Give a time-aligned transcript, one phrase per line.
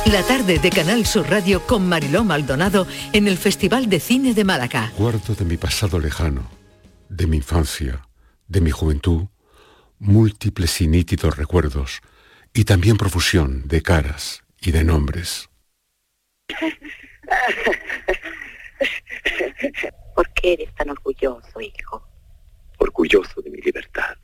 [0.07, 4.45] La tarde de Canal Sur Radio con Mariló Maldonado en el Festival de Cine de
[4.45, 4.93] Málaga.
[4.97, 6.49] Guardo de mi pasado lejano,
[7.09, 8.07] de mi infancia,
[8.47, 9.27] de mi juventud,
[9.99, 12.01] múltiples y nítidos recuerdos
[12.55, 15.49] y también profusión de caras y de nombres.
[20.15, 22.03] ¿Por qué eres tan orgulloso, hijo?
[22.79, 24.17] Orgulloso de mi libertad.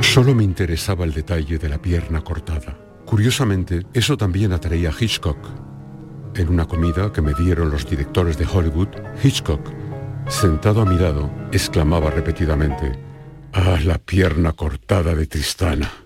[0.00, 2.78] Solo me interesaba el detalle de la pierna cortada.
[3.04, 5.38] Curiosamente, eso también atraía a Hitchcock.
[6.34, 8.88] En una comida que me dieron los directores de Hollywood,
[9.22, 9.60] Hitchcock,
[10.28, 12.92] sentado a mi lado, exclamaba repetidamente,
[13.52, 16.05] ¡Ah, la pierna cortada de Tristana!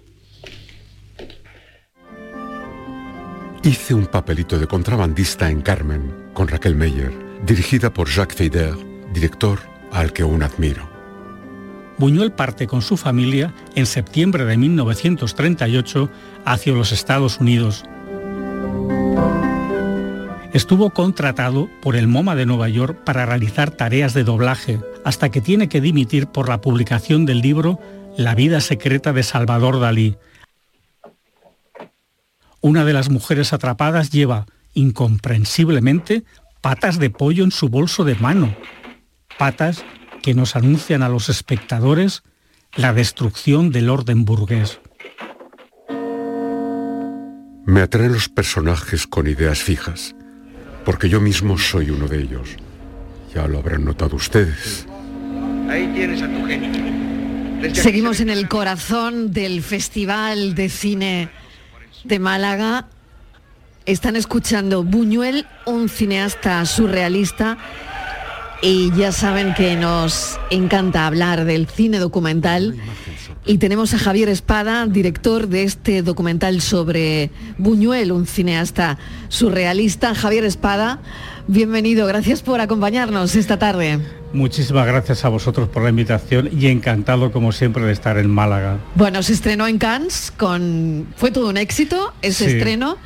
[3.62, 7.12] Hice un papelito de contrabandista en Carmen con Raquel Meyer,
[7.44, 8.74] dirigida por Jacques Feider,
[9.12, 9.58] director
[9.92, 10.88] al que aún admiro.
[11.98, 16.08] Buñuel parte con su familia en septiembre de 1938
[16.46, 17.84] hacia los Estados Unidos.
[20.54, 25.42] Estuvo contratado por el MoMA de Nueva York para realizar tareas de doblaje, hasta que
[25.42, 27.78] tiene que dimitir por la publicación del libro
[28.16, 30.16] La vida secreta de Salvador Dalí,
[32.60, 36.24] una de las mujeres atrapadas lleva, incomprensiblemente,
[36.60, 38.54] patas de pollo en su bolso de mano.
[39.38, 39.84] Patas
[40.22, 42.22] que nos anuncian a los espectadores
[42.74, 44.80] la destrucción del orden burgués.
[47.64, 50.14] Me atraen los personajes con ideas fijas,
[50.84, 52.56] porque yo mismo soy uno de ellos.
[53.34, 54.86] Ya lo habrán notado ustedes.
[55.68, 57.74] Ahí tienes a tu genio.
[57.74, 61.28] Seguimos en el corazón del Festival de Cine
[62.04, 62.86] de Málaga
[63.86, 67.58] están escuchando Buñuel, un cineasta surrealista.
[68.62, 72.76] Y ya saben que nos encanta hablar del cine documental.
[73.46, 80.14] Y tenemos a Javier Espada, director de este documental sobre Buñuel, un cineasta surrealista.
[80.14, 81.00] Javier Espada,
[81.50, 83.98] bienvenido, gracias por acompañarnos esta tarde.
[84.32, 88.78] Muchísimas gracias a vosotros por la invitación y encantado como siempre de estar en Málaga.
[88.94, 91.08] Bueno, se estrenó en Cannes, con...
[91.16, 92.96] fue todo un éxito ese estreno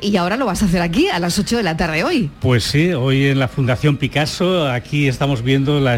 [0.00, 2.30] y ahora lo vas a hacer aquí a las 8 de la tarde hoy.
[2.40, 5.96] Pues sí, hoy en la Fundación Picasso, aquí estamos viendo la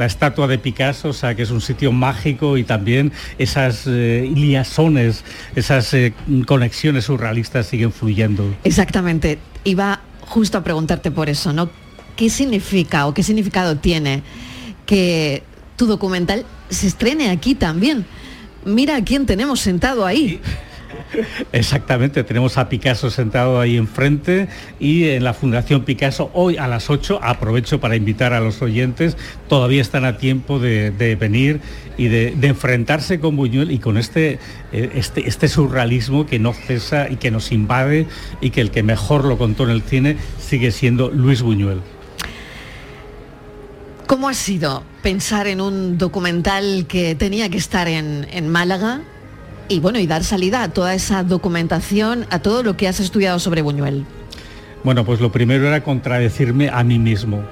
[0.00, 5.24] estatua de Picasso, o sea que es un sitio mágico y también esas eh, liazones,
[5.54, 6.12] esas eh,
[6.46, 8.52] conexiones surrealistas siguen fluyendo.
[8.64, 9.95] Exactamente, iba
[10.26, 11.70] justo a preguntarte por eso, ¿no?
[12.16, 14.22] ¿Qué significa o qué significado tiene
[14.86, 15.42] que
[15.76, 18.06] tu documental se estrene aquí también?
[18.64, 20.40] Mira a quién tenemos sentado ahí.
[21.52, 26.90] Exactamente, tenemos a Picasso sentado ahí enfrente y en la Fundación Picasso hoy a las
[26.90, 29.16] 8 aprovecho para invitar a los oyentes,
[29.48, 31.60] todavía están a tiempo de, venir
[31.96, 34.38] y de, enfrentarse con Buñuel y con este,
[34.72, 38.06] eh, este, este surrealismo que no cesa y que nos invade
[38.40, 41.80] y que el que mejor lo contó en el cine sigue siendo Luis Buñuel.
[44.06, 49.02] ¿Cómo ha sido pensar en un documental que tenía que estar en, en Málaga,
[49.68, 53.38] y bueno, y dar salida a toda esa documentación, a todo lo que has estudiado
[53.38, 54.04] sobre Buñuel?
[54.84, 57.42] Bueno, pues lo primero era contradecirme a mí mismo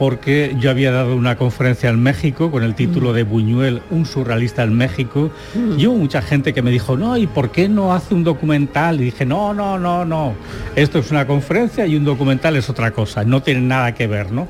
[0.00, 3.14] porque yo había dado una conferencia en México con el título mm.
[3.16, 5.78] de Buñuel, un surrealista en México, mm.
[5.78, 8.98] y hubo mucha gente que me dijo, no, ¿y por qué no hace un documental?
[9.02, 10.32] Y dije, no, no, no, no,
[10.74, 14.32] esto es una conferencia y un documental es otra cosa, no tiene nada que ver,
[14.32, 14.48] ¿no?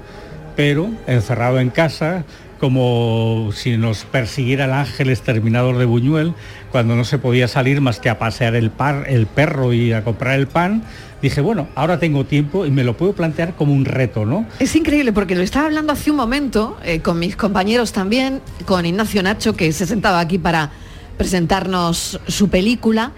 [0.54, 2.22] Pero encerrado en casa,
[2.60, 6.32] como si nos persiguiera el ángel exterminador de Buñuel,
[6.70, 10.04] cuando no se podía salir más que a pasear el, par, el perro y a
[10.04, 10.82] comprar el pan,
[11.22, 14.46] dije, bueno, ahora tengo tiempo y me lo puedo plantear como un reto, ¿no?
[14.58, 18.86] Es increíble porque lo estaba hablando hace un momento eh, con mis compañeros también, con
[18.86, 20.70] Ignacio Nacho, que se sentaba aquí para
[21.16, 23.12] presentarnos su película.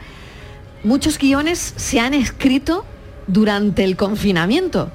[0.84, 2.84] Muchos guiones se han escrito
[3.26, 4.90] durante el confinamiento.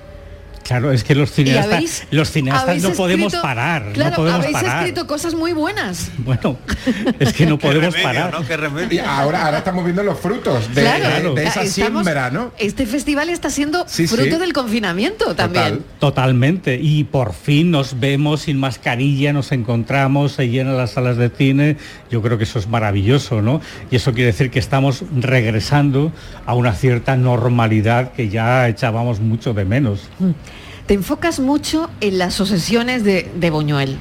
[0.68, 3.94] Claro, es que los cineastas, los cineastas no podemos parar.
[3.94, 4.78] Claro, no podemos habéis parar.
[4.84, 6.12] escrito cosas muy buenas.
[6.28, 6.58] Bueno,
[7.20, 8.34] es que no podemos parar.
[8.92, 12.52] Y ahora, ahora estamos viendo los frutos de, Claro, de- de esa estamos- siembra, ¿no?
[12.58, 14.40] Este festival está siendo Sí, fruto sí.
[14.40, 15.84] del confinamiento también.
[16.00, 16.78] Totalmente.
[16.82, 21.78] Y por fin nos vemos sin mascarilla, nos encontramos, se llenan las salas de cine.
[22.12, 23.62] Yo creo que eso es maravilloso, ¿no?
[23.90, 26.12] Y eso quiere decir que estamos regresando
[26.46, 30.02] a una cierta normalidad que ya echábamos mucho de menos.
[30.88, 33.98] Te enfocas mucho en las obsesiones de, de Buñuel.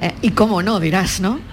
[0.00, 1.40] Eh, y cómo no, dirás, ¿no?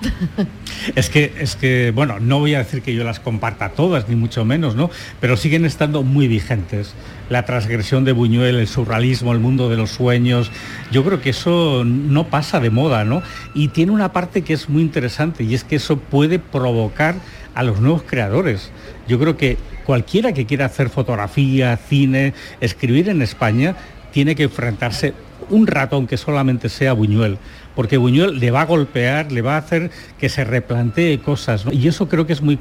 [0.95, 4.15] Es que, es que, bueno, no voy a decir que yo las comparta todas, ni
[4.15, 4.91] mucho menos, ¿no?
[5.19, 6.93] Pero siguen estando muy vigentes.
[7.29, 10.51] La transgresión de Buñuel, el surrealismo, el mundo de los sueños,
[10.91, 13.23] yo creo que eso no pasa de moda, ¿no?
[13.55, 17.15] Y tiene una parte que es muy interesante y es que eso puede provocar
[17.55, 18.69] a los nuevos creadores.
[19.07, 23.75] Yo creo que cualquiera que quiera hacer fotografía, cine, escribir en España,
[24.15, 25.13] tiene que enfrentarse
[25.49, 27.37] un rato, aunque solamente sea Buñuel,
[27.75, 31.73] porque Buñuel le va a golpear, le va a hacer que se replantee cosas, ¿no?
[31.73, 32.57] y eso creo que es muy,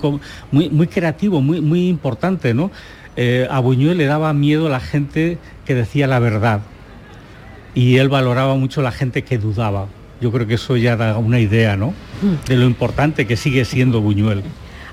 [0.51, 2.73] muy, muy creativo, muy, muy importante, ¿no?
[3.15, 6.61] Eh, a Buñuel le daba miedo la gente que decía la verdad,
[7.73, 9.87] y él valoraba mucho la gente que dudaba.
[10.21, 11.95] Yo creo que eso ya da una idea, ¿no?
[12.49, 14.43] De lo importante que sigue siendo Buñuel.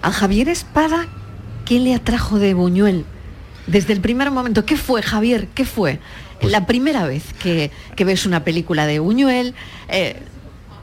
[0.03, 1.07] A Javier Espada,
[1.65, 3.05] ¿qué le atrajo de Buñuel?
[3.65, 5.47] Desde el primer momento, ¿qué fue, Javier?
[5.55, 5.99] ¿Qué fue?
[6.41, 9.53] Pues la primera vez que, que ves una película de Buñuel,
[9.89, 10.17] eh,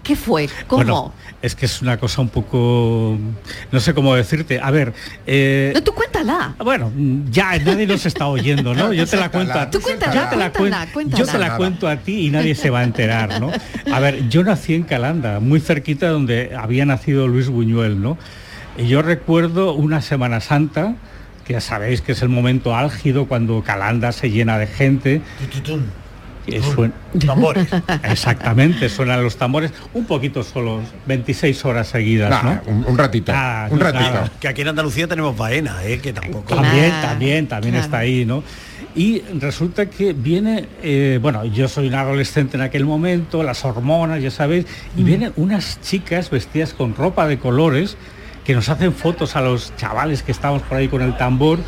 [0.02, 0.48] ¿qué fue?
[0.66, 0.82] ¿Cómo?
[0.82, 1.12] Bueno,
[1.42, 3.16] es que es una cosa un poco,
[3.70, 4.60] no sé cómo decirte.
[4.60, 4.92] A ver,
[5.26, 6.54] eh, no, tú cuéntala.
[6.64, 6.92] Bueno,
[7.30, 8.92] ya nadie nos está oyendo, ¿no?
[8.92, 11.24] Yo te la cuento a Tú cuéntala, yo te la cuéntala, cuen- cuéntala.
[11.24, 13.52] Yo te la cuento a ti y nadie se va a enterar, ¿no?
[13.92, 18.18] A ver, yo nací en Calanda, muy cerquita de donde había nacido Luis Buñuel, ¿no?
[18.76, 20.94] Y yo recuerdo una Semana Santa,
[21.48, 25.22] que ya sabéis que es el momento álgido cuando Calanda se llena de gente.
[26.46, 26.92] Y suen-
[28.04, 32.60] Exactamente, suenan los tambores, un poquito solos, 26 horas seguidas, Nah, ¿no?
[32.66, 34.10] un, un ratito, Ah, un ratito.
[34.10, 34.30] claro.
[34.40, 35.98] Que aquí en Andalucía tenemos faena, ¿eh?
[36.00, 36.54] que tampoco.
[36.54, 38.42] También, también, también está ahí, ¿no?
[38.94, 44.22] Y resulta que viene, eh, bueno, yo soy un adolescente en aquel momento, las hormonas,
[44.22, 44.66] ya sabéis,
[44.96, 47.96] y vienen unas chicas vestidas con ropa de colores
[48.48, 51.58] que nos hacen fotos a los chavales que estamos por ahí con el tambor.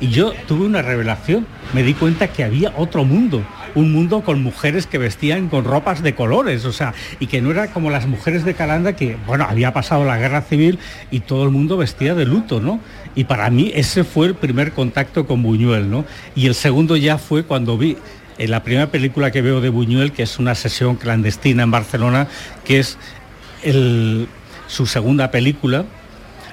[0.00, 3.44] Y yo tuve una revelación, me di cuenta que había otro mundo,
[3.76, 7.52] un mundo con mujeres que vestían con ropas de colores, o sea, y que no
[7.52, 10.80] era como las mujeres de Calanda que, bueno, había pasado la guerra civil
[11.12, 12.80] y todo el mundo vestía de luto, ¿no?
[13.14, 16.04] Y para mí ese fue el primer contacto con Buñuel, ¿no?
[16.34, 17.98] Y el segundo ya fue cuando vi
[18.38, 22.26] en la primera película que veo de Buñuel, que es una sesión clandestina en Barcelona,
[22.64, 22.98] que es
[23.62, 24.26] el-
[24.66, 25.84] su segunda película,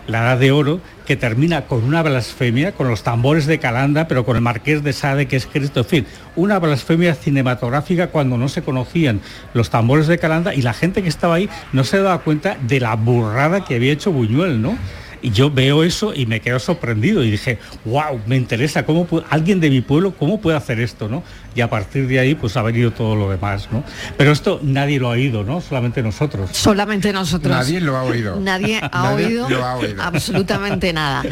[0.08, 4.26] La Edad de Oro, que termina con una blasfemia, con los tambores de Calanda, pero
[4.26, 5.82] con el Marqués de Sade, que es Cristo.
[5.82, 6.06] En fin,
[6.36, 9.22] una blasfemia cinematográfica cuando no se conocían
[9.54, 12.80] los tambores de Calanda y la gente que estaba ahí no se daba cuenta de
[12.80, 14.78] la burrada que había hecho Buñuel, ¿no?
[15.24, 19.26] Y yo veo eso y me quedo sorprendido y dije, wow, me interesa, ¿cómo puede-
[19.30, 21.24] alguien de mi pueblo, cómo puede hacer esto, ¿no?
[21.56, 23.84] Y a partir de ahí, pues ha venido todo lo demás, ¿no?
[24.18, 25.62] Pero esto nadie lo ha oído, ¿no?
[25.62, 26.50] Solamente nosotros.
[26.52, 27.56] Solamente nosotros.
[27.56, 28.36] Nadie lo ha oído.
[28.42, 30.04] Nadie ha Nadie oído lo ha oído.
[30.04, 31.24] absolutamente nada.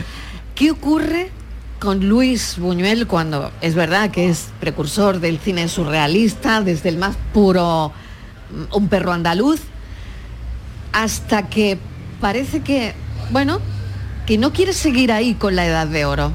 [0.56, 1.30] ¿Qué ocurre
[1.80, 7.18] con Luis Buñuel cuando es verdad que es precursor del cine surrealista, desde el más
[7.34, 7.92] puro
[8.52, 9.60] mm, un perro andaluz,
[10.94, 11.78] hasta que
[12.20, 12.94] parece que,
[13.32, 13.60] bueno,
[14.32, 16.32] que no quiere seguir ahí con la edad de oro?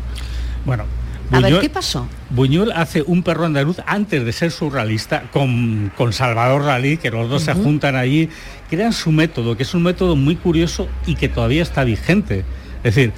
[0.66, 0.84] Bueno,
[1.30, 2.06] A ver, ¿qué pasó?
[2.28, 7.30] Buñuel hace un perro andaluz antes de ser surrealista con, con Salvador Dalí, que los
[7.30, 8.28] dos se juntan allí,
[8.68, 12.44] crean su método, que es un método muy curioso y que todavía está vigente.
[12.84, 13.14] Es decir,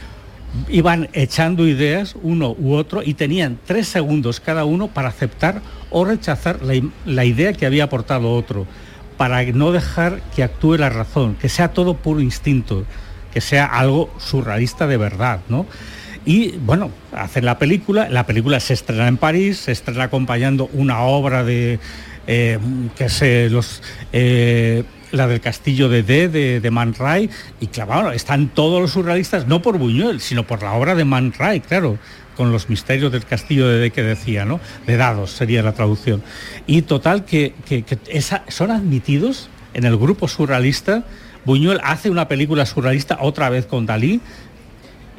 [0.69, 6.05] iban echando ideas uno u otro y tenían tres segundos cada uno para aceptar o
[6.05, 6.61] rechazar
[7.05, 8.65] la idea que había aportado otro,
[9.17, 12.85] para no dejar que actúe la razón, que sea todo puro instinto,
[13.33, 15.67] que sea algo surrealista de verdad, ¿no?
[16.25, 21.01] Y bueno, hacen la película, la película se estrena en París, se estrena acompañando una
[21.03, 21.79] obra de,
[22.27, 22.59] eh,
[22.97, 23.83] que es eh, los,
[24.13, 27.31] eh, la del castillo de D de, de Man Ray,
[27.61, 31.33] y claro, están todos los surrealistas, no por Buñuel, sino por la obra de Man
[31.39, 31.99] Ray, claro,
[32.37, 34.61] con los misterios del castillo de D que decía, ¿no?
[34.87, 36.23] De dados sería la traducción.
[36.67, 41.05] Y total que, que- que esa- son admitidos en el grupo surrealista,
[41.49, 44.21] Buñuel hace una película surrealista otra vez con Dalí,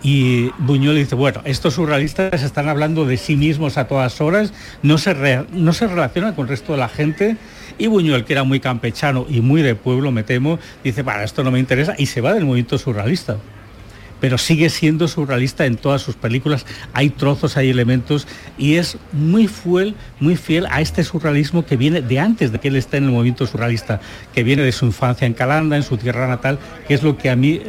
[0.03, 4.99] y Buñuel dice, bueno, estos surrealistas están hablando de sí mismos a todas horas, no
[4.99, 7.35] se, no se relacionan con el resto de la gente.
[7.79, 11.43] Y Buñuel, que era muy campechano y muy de pueblo, me temo, dice, para, esto
[11.43, 13.37] no me interesa y se va del movimiento surrealista
[14.19, 16.65] pero sigue siendo surrealista en todas sus películas.
[16.93, 22.01] Hay trozos, hay elementos y es muy fiel, muy fiel a este surrealismo que viene
[22.01, 23.99] de antes de que él esté en el movimiento surrealista,
[24.33, 27.29] que viene de su infancia en Calanda, en su tierra natal, que es lo que
[27.29, 27.61] a mí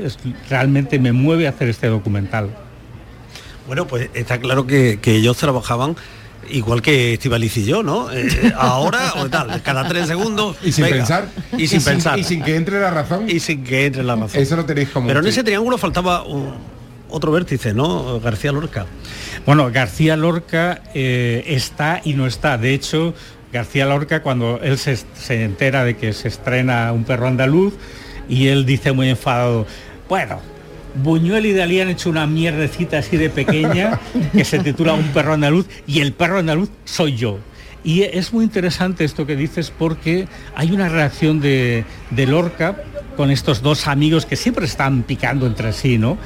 [0.49, 2.51] realmente me mueve a hacer este documental.
[3.67, 5.97] Bueno, pues está claro que, que ellos trabajaban
[6.49, 8.11] igual que Estivaliz y yo, ¿no?
[8.13, 10.57] Eh, ahora o tal, cada tres segundos.
[10.63, 11.29] Y sin pensar.
[11.57, 12.19] Y sin pensar.
[12.19, 13.29] y sin que entre la razón.
[13.29, 14.41] Y sin que entre la razón.
[14.41, 15.07] Eso lo tenéis como.
[15.07, 16.25] Pero en ese triángulo faltaba
[17.09, 18.21] otro vértice, ¿no?
[18.21, 18.87] García Lorca.
[19.47, 22.59] Bueno, García Lorca eh, está y no está.
[22.59, 23.15] De hecho,
[23.53, 27.75] García Lorca, cuando él se, se entera de que se estrena Un perro andaluz,
[28.29, 29.67] y él dice muy enfadado,
[30.09, 30.41] bueno,
[30.95, 34.01] Buñuel y Dalí han hecho una mierdecita así de pequeña
[34.33, 37.39] que se titula Un perro andaluz y el perro andaluz soy yo.
[37.83, 42.77] Y es muy interesante esto que dices porque hay una reacción de, Lorca
[43.17, 46.19] con estos dos amigos que siempre están picando entre sí, ¿no?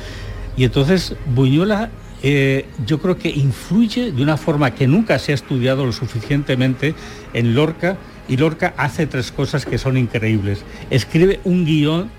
[0.56, 1.90] Y entonces Buñuela
[2.22, 6.94] eh, yo creo que influye de una forma que nunca se ha estudiado lo suficientemente
[7.34, 10.64] en Lorca y Lorca hace tres cosas que son increíbles.
[10.90, 12.10] Escribe un guion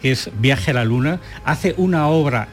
[0.00, 2.48] que es Viaje a la Luna, hace una obra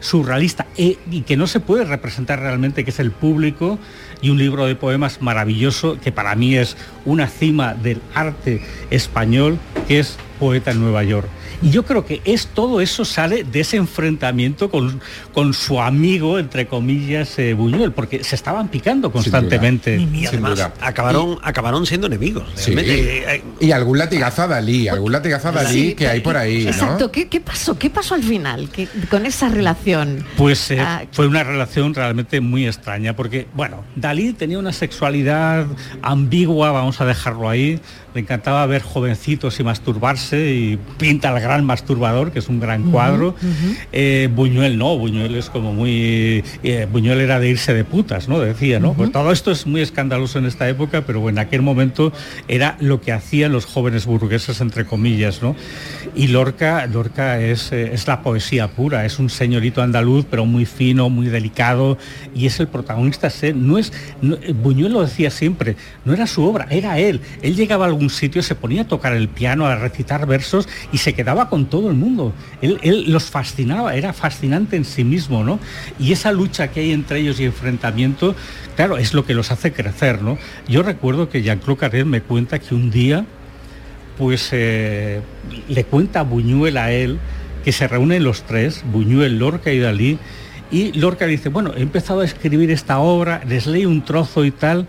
[0.00, 3.78] surrealista e, y que no se puede representar realmente, que es el público,
[4.20, 9.58] y un libro de poemas maravilloso que para mí es una cima del arte español,
[9.86, 11.28] que es Poeta en Nueva York.
[11.62, 15.00] Y yo creo que es todo eso sale de ese enfrentamiento con,
[15.32, 19.96] con su amigo, entre comillas, eh, Buñuel, porque se estaban picando constantemente.
[19.96, 22.44] Y además acabaron, acabaron siendo enemigos.
[22.68, 26.66] Eh, eh, y algún latigazo a Dalí, algún latigazo a Dalí que hay por ahí.
[26.66, 27.78] Exacto, ¿Qué, pasó?
[27.78, 28.68] ¿Qué pasó al final
[29.10, 30.24] con esa relación?
[30.36, 35.66] Pues ah, fue una relación realmente muy extraña, porque, bueno, Dalí tenía una sexualidad
[36.02, 37.80] ambigua, vamos a dejarlo ahí,
[38.18, 42.90] le encantaba ver jovencitos y masturbarse y pinta al gran masturbador, que es un gran
[42.90, 43.36] cuadro.
[43.92, 46.42] Eh, Buñuel no, Buñuel es como muy...
[46.64, 48.40] Eh, Buñuel era de irse de putas, ¿no?
[48.40, 48.94] Decía, ¿no?
[48.94, 52.12] Pues todo esto es muy escandaloso en esta época, pero bueno, en aquel momento
[52.48, 55.54] era lo que hacían los jóvenes burgueses, entre comillas, ¿no?
[56.16, 60.66] Y Lorca, Lorca es, eh, es la poesía pura, es un señorito andaluz, pero muy
[60.66, 61.98] fino, muy delicado,
[62.34, 63.28] y es el protagonista.
[63.54, 63.92] No es,
[64.60, 67.20] Buñuel lo decía siempre, no era su obra, era él.
[67.42, 70.98] Él llegaba al un sitio, se ponía a tocar el piano, a recitar versos y
[70.98, 72.32] se quedaba con todo el mundo.
[72.62, 75.60] Él, los fascinaba, era fascinante en sí mismo, ¿no?
[75.98, 78.34] Y esa lucha que hay entre ellos y enfrentamiento,
[78.76, 80.38] claro, es lo que los hace crecer, ¿no?
[80.66, 83.26] Yo recuerdo que Jean-Claude Carrère me cuenta que un día,
[84.16, 85.20] pues eh,
[85.68, 87.18] le cuenta a Buñuel a él
[87.62, 90.18] que se reúnen los tres, Buñuel, Lorca y Dalí,
[90.70, 94.50] y Lorca dice, bueno, he empezado a escribir esta obra, les leí un trozo y
[94.50, 94.86] tal,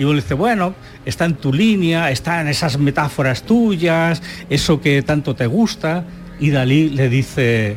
[0.00, 5.02] y uno dice, bueno, está en tu línea, está en esas metáforas tuyas, eso que
[5.02, 6.04] tanto te gusta.
[6.38, 7.76] Y Dalí le dice,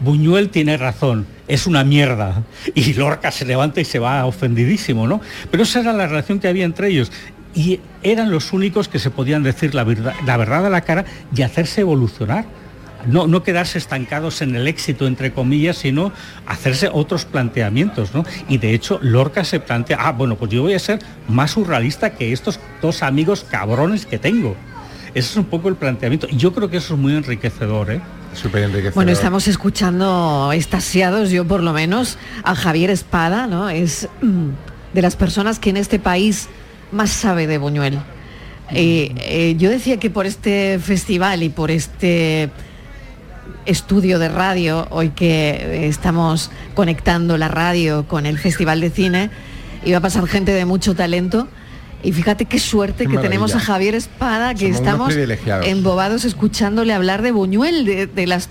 [0.00, 2.42] Buñuel tiene razón, es una mierda.
[2.74, 5.20] Y Lorca se levanta y se va ofendidísimo, ¿no?
[5.52, 7.12] Pero esa era la relación que había entre ellos.
[7.54, 11.04] Y eran los únicos que se podían decir la verdad, la verdad a la cara
[11.36, 12.46] y hacerse evolucionar
[13.06, 16.12] no, quedarse estancados en el éxito, entre comillas, sino
[16.46, 18.24] hacerse otros planteamientos, ¿no?
[18.48, 22.14] Y de hecho, Lorca se plantea, ah, bueno, pues yo voy a ser más surrealista
[22.14, 24.56] que estos dos amigos cabrones que tengo.
[25.14, 26.26] Ese es un poco el planteamiento.
[26.30, 28.00] Y yo creo que eso es muy enriquecedor, ¿eh?
[28.42, 28.94] enriquecedor.
[28.94, 33.70] Bueno, estamos escuchando estasiados, yo por lo menos, a Javier Espada, ¿no?
[33.70, 34.48] Es mm,
[34.92, 36.48] de las personas que en este país
[36.90, 38.00] más sabe de Buñuel.
[38.70, 42.50] Eh, eh, yo decía que por este festival y por este
[43.66, 49.30] estudio de radio, hoy que estamos conectando la radio con el Festival de Cine,
[49.84, 51.48] iba a pasar gente de mucho talento.
[52.02, 55.14] Y fíjate qué suerte que tenemos a Javier Espada, que estamos
[55.64, 58.50] embobados escuchándole hablar de Buñuel, de, las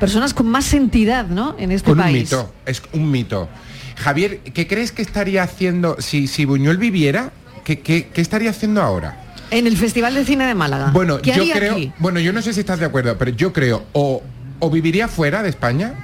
[0.00, 1.54] personas con más entidad ¿no?
[1.58, 2.30] en este un país.
[2.32, 3.48] Mito, es un mito.
[3.96, 7.32] Javier, ¿qué crees que estaría haciendo si, si Buñuel viviera?
[7.68, 9.20] ¿qué, qué, qué estaría haciendo ahora?
[9.50, 10.90] En el Festival de Cine de Málaga.
[10.92, 14.22] Bueno, yo creo, bueno, yo no sé si estás de acuerdo, pero yo creo o
[14.60, 15.94] o viviría fuera de España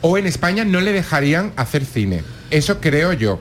[0.00, 2.22] o en España no le dejarían hacer cine.
[2.50, 3.38] Eso creo yo.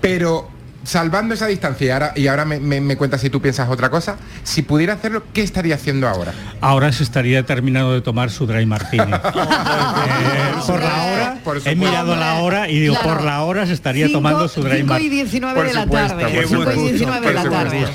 [0.00, 0.48] Pero
[0.84, 4.62] salvando esa distancia y ahora, y ahora me, cuentas si tú piensas otra cosa, si
[4.62, 6.32] pudiera hacerlo, ¿qué estaría haciendo ahora?
[6.60, 9.04] Ahora se estaría terminando de tomar su dry martini.
[10.20, 14.10] Eh, por la hora, he mirado la hora y digo, por la hora se estaría
[14.10, 15.08] tomando su dry martini.
[15.10, 16.46] 19 de la tarde.
[16.46, 17.86] 5 y 19 de la tarde.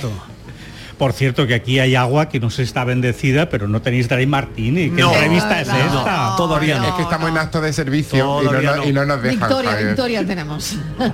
[0.97, 4.25] Por cierto, que aquí hay agua que no se está bendecida, pero no tenéis Dry
[4.25, 4.91] Martini.
[4.91, 6.35] ¿Qué entrevista es esta?
[6.37, 6.87] todavía no.
[6.87, 9.39] Es que estamos en acto de servicio y no, y no, nos dejan.
[9.39, 10.75] Victoria, Victoria tenemos.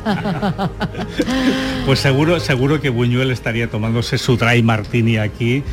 [1.86, 5.64] pues seguro, seguro que Buñuel estaría tomándose su Dry Martini aquí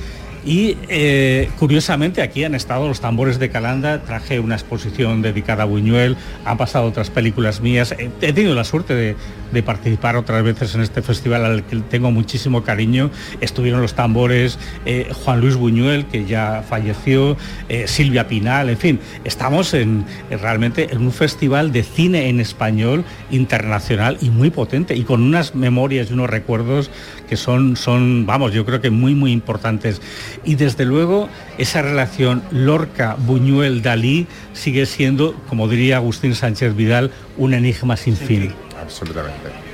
[0.44, 5.66] y eh, curiosamente aquí han estado los tambores de Calanda, traje una exposición dedicada a
[5.66, 9.16] Buñuel, han pasado otras películas mías, he tenido la suerte de,
[9.62, 15.10] participar otras veces en este festival al que tengo muchísimo cariño, estuvieron los tambores eh,
[15.24, 17.36] Juan Luis Buñuel, que ya falleció,
[17.68, 23.04] eh, Silvia Pinal, en fin, estamos en, realmente en un festival de cine en español
[23.30, 26.90] internacional y muy potente y con unas memorias y unos recuerdos
[27.28, 30.00] que son, son vamos, yo creo que muy, muy importantes
[30.44, 37.96] y desde luego esa relación Lorca-Buñuel-Dalí sigue siendo, como diría Agustín Sánchez Vidal, un enigma
[37.96, 38.52] sin fin.
[38.80, 39.68] Absolutamente.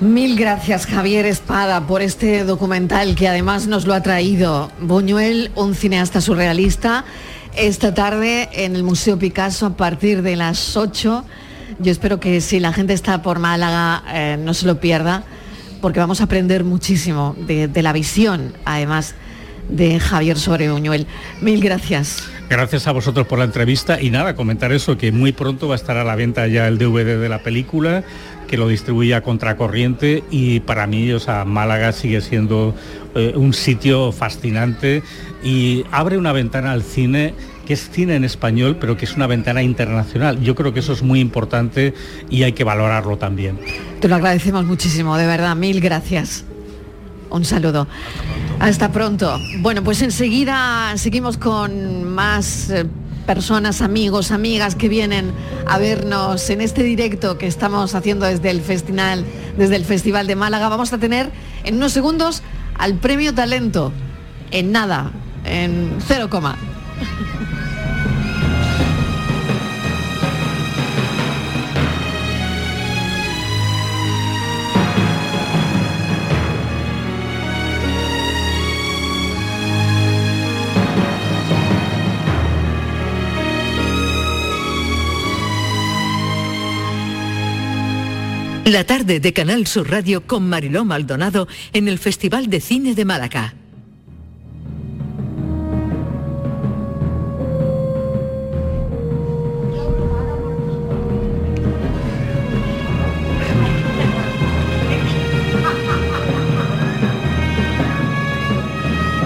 [0.00, 5.74] Mil gracias Javier Espada por este documental que además nos lo ha traído Buñuel, un
[5.74, 7.06] cineasta surrealista,
[7.56, 11.24] esta tarde en el Museo Picasso a partir de las 8.
[11.78, 15.24] Yo espero que si la gente está por Málaga eh, no se lo pierda,
[15.80, 19.14] porque vamos a aprender muchísimo de, la visión, además,
[19.68, 21.06] de Javier Sobre Buñuel.
[21.40, 22.28] Mil gracias.
[22.48, 25.76] Gracias a vosotros por la entrevista y nada, comentar eso, que muy pronto va a
[25.76, 28.04] estar a la venta ya el DVD de la película,
[28.46, 32.74] que lo distribuye a contracorriente y para mí, o sea, Málaga sigue siendo
[33.16, 35.02] eh, un sitio fascinante
[35.42, 37.34] y abre una ventana al cine
[37.66, 40.40] que es cine en español, pero que es una ventana internacional.
[40.40, 41.92] Yo creo que eso es muy importante
[42.30, 43.58] y hay que valorarlo también.
[44.00, 46.44] Te lo agradecemos muchísimo, de verdad, mil gracias.
[47.28, 47.86] Un saludo.
[48.60, 49.38] Hasta pronto.
[49.58, 52.86] Bueno, pues enseguida seguimos con más eh,
[53.26, 55.32] personas, amigos, amigas que vienen
[55.66, 59.24] a vernos en este directo que estamos haciendo desde el festival,
[59.58, 60.68] desde el Festival de Málaga.
[60.68, 61.30] Vamos a tener
[61.64, 62.42] en unos segundos
[62.78, 63.92] al premio talento.
[64.52, 65.10] En nada,
[65.44, 66.56] en cero coma.
[88.66, 93.04] La tarde de Canal Sur Radio con Mariló Maldonado en el Festival de Cine de
[93.04, 93.54] Málaga.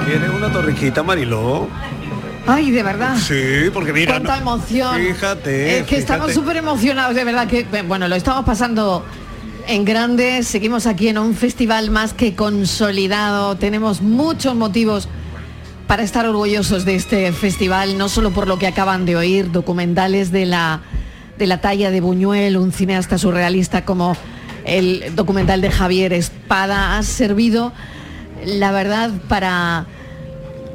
[0.07, 1.66] ¿Quieres una torrijita, Mariló?
[2.46, 3.16] Ay, de verdad.
[3.16, 4.12] Sí, porque mira.
[4.12, 4.96] Cuánta emoción.
[4.96, 5.79] Fíjate.
[5.79, 9.03] Es que estamos súper emocionados, de verdad que, bueno, lo estamos pasando
[9.66, 10.42] en grande.
[10.42, 13.57] Seguimos aquí en un festival más que consolidado.
[13.57, 15.09] Tenemos muchos motivos
[15.87, 20.31] para estar orgullosos de este festival, no solo por lo que acaban de oír, documentales
[20.31, 20.83] de la,
[21.38, 24.16] de la talla de Buñuel, un cineasta surrealista como
[24.64, 27.73] el documental de Javier Espada, ha servido,
[28.44, 29.87] la verdad, para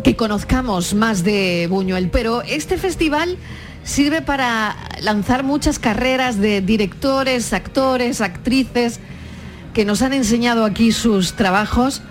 [0.04, 2.10] que conozcamos más de Buñuel.
[2.10, 3.38] Pero este festival
[3.86, 9.00] sirve para lanzar muchas carreras de directores, actores, actrices
[9.74, 12.02] que nos han enseñado aquí sus trabajos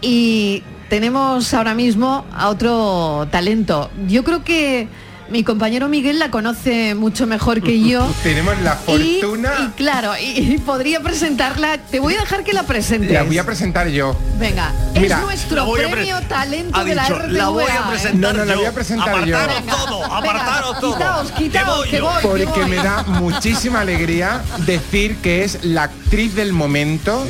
[0.00, 3.90] y tenemos ahora mismo a otro talento.
[4.06, 4.88] Yo creo que
[5.28, 8.06] mi compañero Miguel la conoce mucho mejor que yo.
[8.22, 9.52] Tenemos la fortuna.
[9.60, 11.78] Y, claro, y, podría presentarla.
[11.78, 13.12] Te voy a dejar que la presentes.
[13.12, 14.16] La voy a presentar yo.
[14.38, 17.26] Venga, es nuestro premio talento de la RTVA.
[17.28, 19.38] La voy a presentar No, no, la voy a presentar yo.
[19.70, 20.94] todo, apartaros todo.
[20.94, 26.52] Quitaos, quitaos, que voy, Porque me da muchísima alegría decir que es la actriz del
[26.52, 27.26] momento,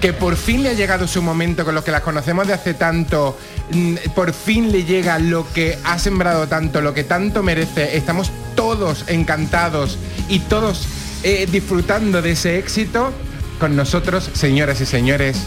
[0.00, 2.74] que por fin le ha llegado su momento con los que la conocemos de hace
[2.74, 3.38] tanto,
[3.70, 7.96] mm, por fin le llega lo que ha sembrado tanto, lo que tanto merece.
[7.96, 10.86] Estamos todos encantados y todos
[11.22, 13.12] eh, disfrutando de ese éxito.
[13.58, 15.38] Con nosotros, señoras y señores,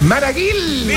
[0.00, 0.92] Maraguil.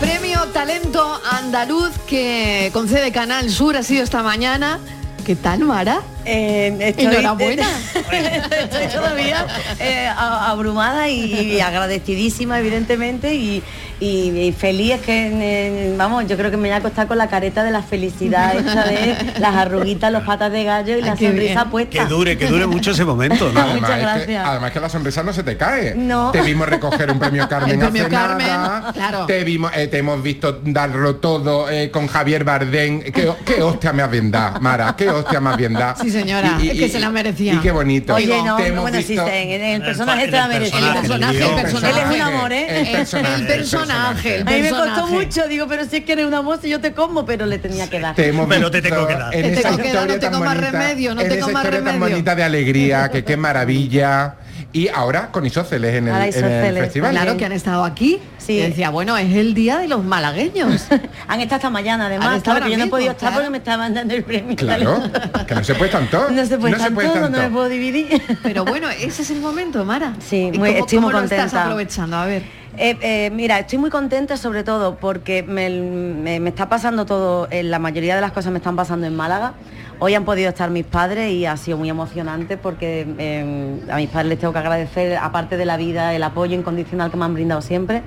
[0.00, 4.80] Premio Talento Andaluz que concede Canal Sur ha sido esta mañana.
[5.24, 6.02] ¿Qué tal, Mara?
[6.26, 7.66] Eh, estoy, Enhorabuena.
[7.94, 9.46] estoy todavía
[9.78, 13.62] eh, abrumada y, agradecidísima, evidentemente, y,
[14.00, 17.70] y, feliz que, vamos, yo creo que me voy a acostar con la careta de
[17.70, 21.90] la felicidad esta de las arruguitas, los patas de gallo y la sonrisa puesta.
[21.98, 23.50] Que dure, que dure mucho ese momento.
[23.52, 23.60] ¿no?
[23.60, 25.94] Además, que, además que la sonrisa no se te cae.
[25.94, 26.30] No.
[26.30, 28.92] Te vimos recoger un premio Carmen El premio hace Carmen, nada.
[28.92, 29.26] claro.
[29.26, 33.00] Te vimos, eh, te hemos visto darlo todo eh, con Javier Bardem.
[33.02, 34.30] ¿Qué, qué hostia me has bien
[34.60, 34.94] Mara?
[34.96, 36.02] ¿Qué hostia me has bien dado?
[36.02, 37.54] Sí, señora, es que se la merecía.
[37.54, 38.14] Y qué bonito.
[38.14, 40.72] Oye, no, Te hemos bueno, sí, visto- en, en el personaje te la merece.
[40.72, 42.00] personaje, El personaje, el personaje.
[42.00, 42.80] Él es un amor, ¿eh?
[42.80, 44.14] El personaje, El personaje, A
[44.50, 46.92] mí me costó mucho, digo, pero si es que eres una voz y yo te
[46.92, 48.14] como, pero le tenía que dar.
[48.14, 49.34] Te hemos Pero te tengo que dar.
[49.34, 51.44] En Te esa tengo que dar, no tan tengo más bonita, remedio, no en tengo
[51.46, 51.98] esa más tan remedio.
[52.00, 54.36] bonita de alegría, que qué maravilla.
[54.72, 57.12] Y ahora con Isóceles en el, en festival.
[57.12, 58.18] Claro que han estado aquí.
[58.38, 58.54] Sí.
[58.54, 60.86] Y decía, bueno, es el día de los malagueños.
[61.28, 63.36] Han estado hasta mañana, además, estado claro, que yo no he podido estar claro.
[63.36, 64.56] porque me estaban dando el premio.
[64.56, 65.00] Claro,
[65.46, 66.28] que no se puede tanto.
[66.30, 68.20] No se puede no se tanto, no me puedo dividir.
[68.42, 70.14] Pero bueno, ese es el momento, Mara.
[70.28, 72.16] Sí, ¿Y muy- cómo- estoy muy cómo lo estás aprovechando?
[72.16, 72.42] A ver.
[72.76, 77.78] Eh, eh, mira, estoy muy contenta sobre todo porque me, está pasando todo, eh, la
[77.78, 79.54] mayoría de las cosas me están pasando en Málaga.
[80.00, 84.08] Hoy han podido estar mis padres y ha sido muy emocionante porque eh, a mis
[84.08, 87.34] padres les tengo que agradecer, aparte de la vida, el apoyo incondicional que me han
[87.34, 88.02] brindado siempre.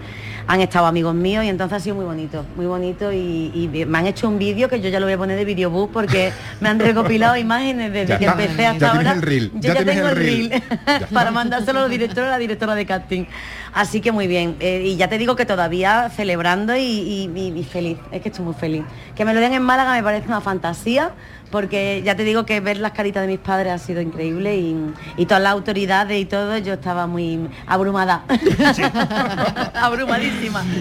[0.50, 3.98] Han estado amigos míos y entonces ha sido muy bonito, muy bonito y, y me
[3.98, 6.32] han hecho un vídeo que yo ya lo voy a poner de videobook porque
[6.62, 9.12] me han recopilado imágenes desde Ya que empecé hasta ahora.
[9.12, 10.50] el reel, yo ya ya, tengo el el reel.
[10.50, 10.64] reel
[11.14, 13.26] para mandárselo a los directores a la directora de casting.
[13.74, 14.56] Así que muy bien.
[14.60, 17.98] Eh, y ya te digo que todavía celebrando y, y- y- y feliz.
[18.12, 18.84] Es que estoy muy feliz.
[19.16, 21.12] Que me lo den en Málaga me parece una fantasía.
[21.52, 24.76] Porque ya te digo que ver las caritas de mis padres ha sido increíble y,
[25.16, 28.24] y todas las autoridades y todo, yo estaba muy abrumada.
[29.74, 30.37] Abrumadísima.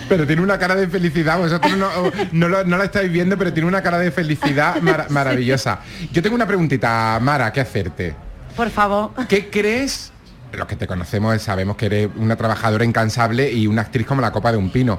[0.08, 1.88] Pero tiene una cara de felicidad, vosotros no,
[2.32, 5.80] no, lo- no la estáis viendo, pero tiene una cara de felicidad mar- maravillosa.
[6.12, 8.14] Yo tengo una preguntita, Mara, que hacerte.
[8.56, 9.10] Por favor.
[9.28, 10.12] ¿Qué crees?
[10.52, 14.30] Los que te conocemos sabemos que eres una trabajadora incansable y una actriz como la
[14.32, 14.98] copa de un pino.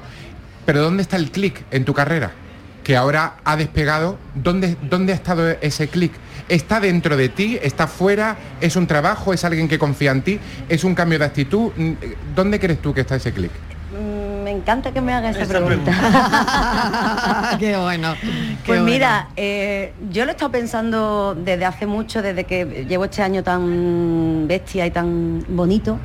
[0.66, 2.30] Pero ¿dónde está el clic en tu carrera?
[2.84, 4.18] Que ahora ha despegado.
[4.34, 6.12] ¿Dónde, dónde ha estado ese clic?
[6.48, 7.58] ¿Está dentro de ti?
[7.60, 8.36] ¿Está fuera?
[8.60, 9.32] ¿Es un trabajo?
[9.34, 10.38] ¿Es alguien que confía en ti?
[10.68, 11.72] ¿Es un cambio de actitud?
[12.34, 13.50] ¿Dónde crees tú que está ese clic?
[14.48, 15.92] Me encanta que me haga esa, pregunta.
[17.58, 18.14] qué bueno.
[18.22, 18.28] qué
[18.64, 18.84] Pues bueno.
[18.84, 23.42] mira, eh, yo lo he estado pensando desde hace mucho, desde que llevo este año
[23.42, 25.98] tan bestia y tan bonito,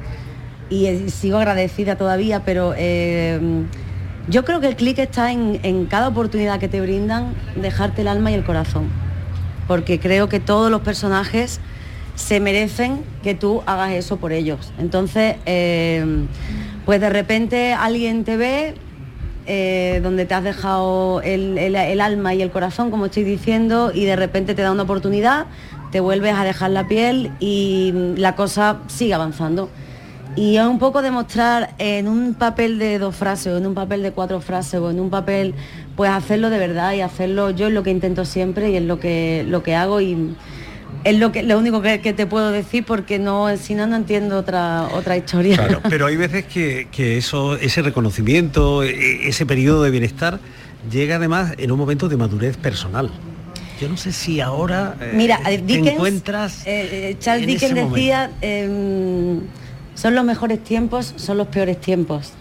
[0.70, 3.40] y eh, sigo agradecida todavía, pero eh,
[4.28, 8.10] yo creo que el clic está en, en cada oportunidad que te brindan, dejarte el
[8.10, 8.90] alma y el corazón,
[9.70, 11.62] porque creo que todos los personajes
[12.16, 14.74] se merecen que tú hagas eso por ellos.
[14.78, 16.26] Entonces, eh,
[16.86, 18.74] pues de repente alguien te ve,
[19.46, 24.06] eh, donde te has dejado el, el- alma y el corazón, como estoy diciendo, y
[24.06, 25.46] de repente te da una oportunidad,
[25.92, 29.70] te vuelves a dejar la piel y la cosa sigue avanzando.
[30.36, 34.02] Y es un poco demostrar en un papel de dos frases, o en un papel
[34.02, 35.54] de cuatro frases, o en un papel,
[35.96, 39.00] pues hacerlo de verdad y hacerlo yo es lo que intento siempre y es lo
[39.00, 40.36] que, lo que hago y
[41.04, 43.96] es lo, que, lo único que, que te puedo decir porque no, si no, no
[43.96, 45.58] entiendo otra, otra historia.
[45.58, 50.40] Claro, pero hay veces que, que eso, ese reconocimiento, e- ese periodo de bienestar,
[50.90, 53.10] llega además en un momento de madurez personal.
[53.82, 57.50] Yo no sé si ahora eh, Mira, eh, te Dickens, encuentras eh, eh, Charles en
[57.54, 59.42] Dickens decía, em,
[59.96, 62.32] son los mejores tiempos, son los peores tiempos.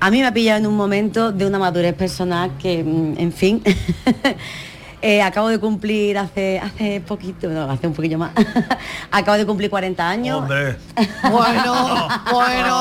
[0.00, 3.32] A mí me ha pillado en un momento de una madurez personal que, mm, en
[3.32, 3.62] fin,
[5.06, 8.30] eh, acabo de cumplir hace, hace poquito, no, hace un poquillo más,
[9.10, 10.38] acabo de cumplir 40 años.
[10.38, 10.76] Hombre,
[11.30, 12.76] Bueno, bueno,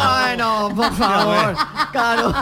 [0.00, 1.56] bueno, por favor,
[1.92, 2.34] claro.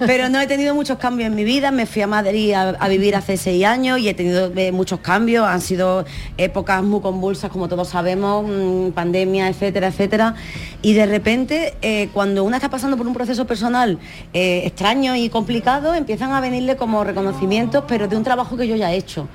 [0.00, 2.88] Pero no he tenido muchos cambios en mi vida, me fui a Madrid a, a
[2.88, 6.04] vivir hace seis años y he tenido eh, muchos cambios, han sido
[6.38, 10.34] épocas muy convulsas, como todos sabemos, mm, pandemia, etcétera, etcétera.
[10.82, 14.00] Y de repente, eh, cuando una está pasando por un proceso personal
[14.32, 18.76] eh, extraño y complicado, empiezan a venirle como reconocimientos, pero de un trabajo que yo
[18.76, 19.28] ya he hecho.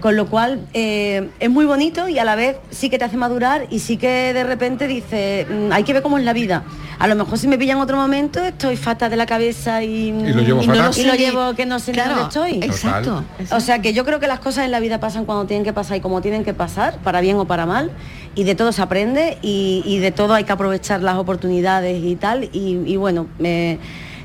[0.00, 3.16] Con lo cual eh, es muy bonito y a la vez sí que te hace
[3.16, 6.64] madurar y sí que de repente dice, mm, hay que ver cómo es la vida.
[6.98, 10.08] A lo mejor si me pilla en otro momento estoy fatal de la cabeza y,
[10.10, 10.92] Y lo llevo y no fatal.
[10.94, 12.52] lo, y lo llevo que no sé Claro, dónde estoy.
[12.62, 15.64] exacto, O sea que yo creo que las cosas en la vida pasan cuando tienen
[15.64, 17.90] que pasar y como tienen que pasar, para bien o para mal,
[18.34, 22.16] y de todo se aprende y, y de todo hay que aprovechar las oportunidades y
[22.16, 22.44] tal.
[22.52, 23.78] Y, y bueno, me-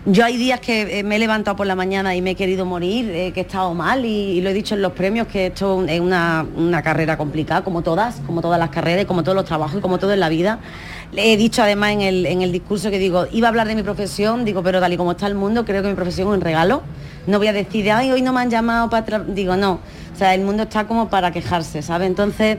[0.05, 2.65] yo hay días que eh, me he levantado por la mañana y me he querido
[2.65, 5.85] morir, eh, que he estado mal y, lo he dicho en los premios, que esto
[5.87, 9.77] es una, una carrera complicada, como todas, como todas las carreras como todos los trabajos
[9.77, 10.59] y como todo en la vida.
[11.11, 13.75] Le he dicho además en el, en el discurso que digo, iba a hablar de
[13.75, 16.33] mi profesión, digo, pero tal y como está el mundo, creo que mi profesión es
[16.33, 16.81] un regalo.
[17.27, 19.05] No voy a decir, de, ay, hoy no me han llamado para...
[19.05, 19.25] tra-".
[19.25, 19.73] Digo, no.
[20.13, 22.07] O sea, el mundo está como para quejarse, ¿sabes?
[22.07, 22.57] Entonces,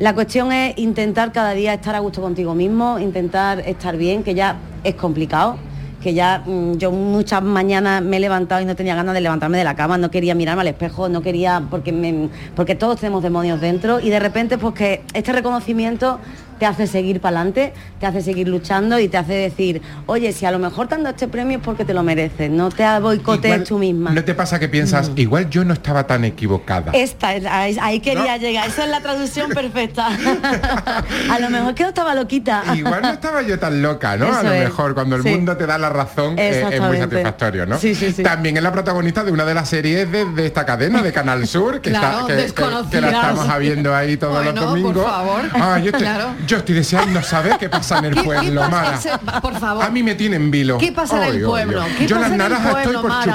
[0.00, 4.34] la cuestión es intentar cada día estar a gusto contigo mismo, intentar estar bien, que
[4.34, 5.56] ya es complicado
[6.04, 9.56] que ya mm, yo muchas mañanas me he levantado y no tenía ganas de levantarme
[9.56, 13.22] de la cama, no quería mirarme al espejo, no quería, porque, me- porque todos tenemos
[13.22, 16.18] demonios dentro y de repente pues que este reconocimiento
[16.58, 20.46] te hace seguir para adelante, te hace seguir luchando y te hace decir, oye, si
[20.46, 22.84] a lo mejor te han dado este premio es porque te lo mereces, no te
[23.00, 24.10] boicotees Igual, tú misma.
[24.10, 26.92] ¿No te pasa que piensas, igual yo no estaba tan equivocada?
[26.92, 30.08] Esta, es- ahí, ahí quería llegar, esa es la traducción perfecta.
[31.30, 32.62] a lo mejor que no estaba loquita.
[32.74, 34.32] Igual no estaba yo tan loca, ¿no?
[34.34, 34.64] a lo es.
[34.64, 35.30] mejor cuando el Sí.
[35.30, 37.78] mundo te da la razón eh, es muy satisfactorio, ¿no?
[37.78, 38.22] Sí, sí, sí.
[38.22, 41.46] También es la protagonista de una de las series de, de esta cadena de Canal
[41.46, 42.52] Sur, que, Claro, está, que-
[42.84, 45.04] que- que, la estamos viendo ahí todos Bueno, los por domingos.
[45.04, 45.42] favor.
[45.54, 46.34] Ah, yo, estoy, Claro.
[46.46, 48.70] Yo estoy deseando saber qué pasa en el ¿Qué- qué pueblo, pasa?
[48.70, 48.96] Mara.
[49.00, 49.84] Se- por favor.
[49.84, 50.78] A mí me tienen vilo.
[50.78, 51.82] ¿Qué pasa en el pueblo?
[51.82, 51.94] ay.
[51.98, 53.26] ¿Qué Yo pasa las en el naranjas estoy pueblo, por las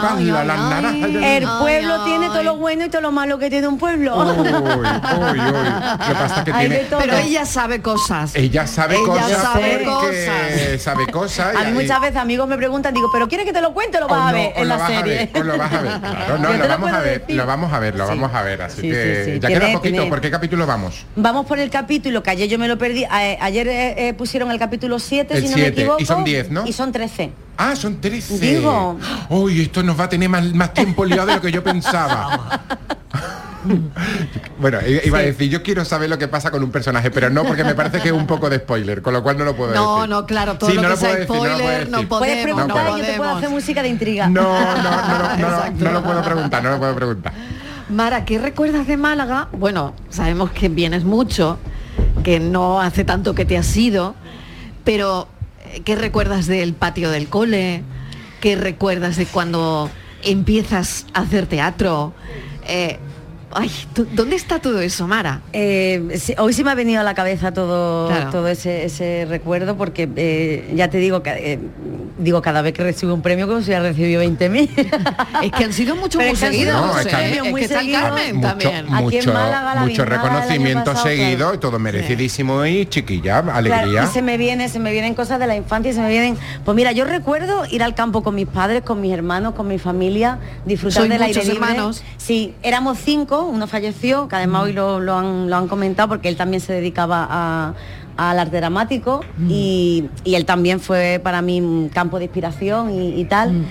[0.59, 1.11] naranjas.
[1.11, 4.15] ya- El pueblo tiene todo lo bueno y todo lo malo que tiene un pueblo.
[6.99, 8.35] Pero ella sabe cosas.
[8.35, 10.81] Ella sabe Ella cosas sabe cosas.
[10.81, 11.55] sabe cosas.
[11.55, 14.01] A mí muchas veces amigos me preguntan, digo, ¿pero quieres que te lo cuente o
[14.01, 15.31] lo o vas a ver en la serie?
[15.43, 15.91] lo vas a ver,
[16.39, 18.89] no, lo vamos a ver, lo vamos a ver, lo vamos a ver, así Sí,
[18.89, 21.05] que ya queda poquito, ¿por qué capítulo vamos?
[21.15, 22.98] Vamos por el capítulo, que ayer yo me lo perdí.
[23.09, 26.05] A- ayer eh, eh, pusieron el capítulo 7, El si no me siete, y equivoco.
[26.05, 26.65] son 10, ¿no?
[26.67, 27.31] Y son 13.
[27.57, 28.39] Ah, son 13.
[28.39, 28.97] Digo.
[29.29, 32.61] Uy, esto nos va a tener más, más tiempo liado de lo que yo pensaba.
[34.59, 37.43] bueno, iba a decir, yo quiero saber lo que pasa con un personaje, pero no
[37.43, 39.73] porque me parece que es un poco de spoiler, con lo cual no lo puedo
[39.73, 40.09] No, decir.
[40.09, 41.89] no, claro, todo Sí, lo no que lo puedo sea decir, no lo puedo spoiler
[41.89, 42.07] no, decir.
[42.09, 43.37] Puedes podemos, preguntar no y yo te puedo podemos.
[43.37, 44.27] hacer música de intriga.
[44.29, 47.33] No, no, no, no, no, no lo puedo preguntar, no lo puedo preguntar.
[47.89, 49.47] Mara, ¿qué recuerdas de Málaga?
[49.51, 51.57] Bueno, sabemos que vienes mucho,
[52.29, 54.13] que no hace tanto que te has ido,
[54.83, 55.27] pero
[55.65, 57.81] eh, ¿qué recuerdas del patio del cole?
[58.39, 59.89] ¿Qué recuerdas de cuando
[60.21, 62.13] empiezas a hacer teatro?
[62.67, 62.99] Eh,
[63.51, 65.41] ay, ¿tú- ¿dónde está todo eso, Mara?
[65.53, 68.31] Eh, sí, hoy sí me ha venido a la cabeza todo, Claro.
[68.31, 71.59] todo ese, ese recuerdo porque eh, ya te digo que eh,
[72.17, 74.69] digo cada vez que recibo un premio como si hubiera recibido 20.000
[75.43, 76.75] Es que han sido muchos muy seguidos.
[76.85, 77.15] mucho.
[77.15, 77.37] Aquí
[79.17, 81.53] en Málaga, la reconocimiento pasado, seguido claro.
[81.55, 84.03] y todo merecidísimo y chiquilla, Claro, alegría.
[84.03, 86.37] y se me viene, se me vienen cosas de la infancia y se me vienen.
[86.65, 89.79] Pues mira, yo recuerdo ir al campo con mis padres, con mis hermanos, con mi
[89.79, 91.69] familia, disfrutar ¿Sois del aire muchos libre.
[91.69, 92.03] hermanos?
[92.17, 96.27] Sí, éramos cinco, uno falleció, que además hoy lo, lo han, lo han comentado porque
[96.29, 97.73] él también se dedicaba a
[98.17, 103.17] al arte dramático y, y él también fue para mí un campo de inspiración y,
[103.17, 103.63] y tal.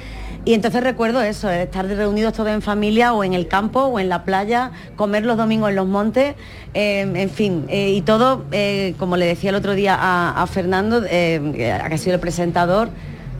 [0.47, 3.99] Y entonces recuerdo eso, de estar reunidos todos en familia o en el campo o
[4.01, 6.35] en la playa, comer los domingos en los montes,
[6.73, 10.47] eh, en fin, eh, y todo, eh, como le decía el otro día a, a
[10.47, 12.89] Fernando, eh, que ha sido el presentador,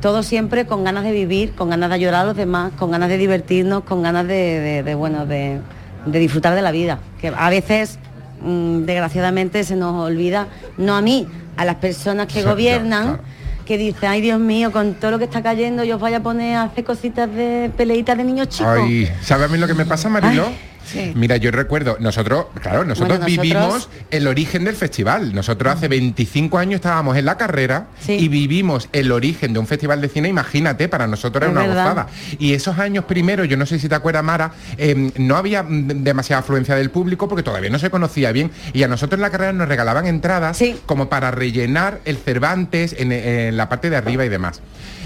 [0.03, 3.09] todo siempre con ganas de vivir, con ganas de ayudar a los demás, con ganas
[3.09, 5.61] de divertirnos, con ganas de, de- de, bueno, de,
[6.06, 6.98] de disfrutar de la vida.
[7.20, 7.98] Que a veces,
[8.42, 13.22] mm, desgraciadamente, se nos olvida, no a mí, a las personas que gobiernan claro.
[13.66, 16.22] que dice, ay Dios mío, con todo lo que está cayendo, yo os vaya a
[16.22, 18.78] poner a hacer cositas de peleitas de niños chicos.
[18.80, 20.46] Ay, ¿sabes a mí lo que me pasa, Marilo?
[20.46, 20.56] Ay,
[20.92, 21.12] sí.
[21.14, 25.35] Mira, yo recuerdo, nosotros, claro, nosotros, Bueno, nosotros- vivimos el origen del festival.
[25.35, 28.12] Nosotros hace 25 años estábamos en la carrera Sí.
[28.14, 31.66] y vivimos el origen de un festival de cine, imagínate, para nosotros era Es una
[31.66, 31.85] verdad.
[31.85, 32.07] gozada.
[32.38, 36.40] Y esos años primero, yo no sé si te acuerdas, Mara, eh, no había demasiada
[36.40, 38.51] afluencia del público porque todavía no se conocía bien.
[38.72, 40.79] Y a nosotros en la carrera nos regalaban entradas Sí.
[40.87, 44.61] como para rellenar el Cervantes en, en la parte de arriba y demás.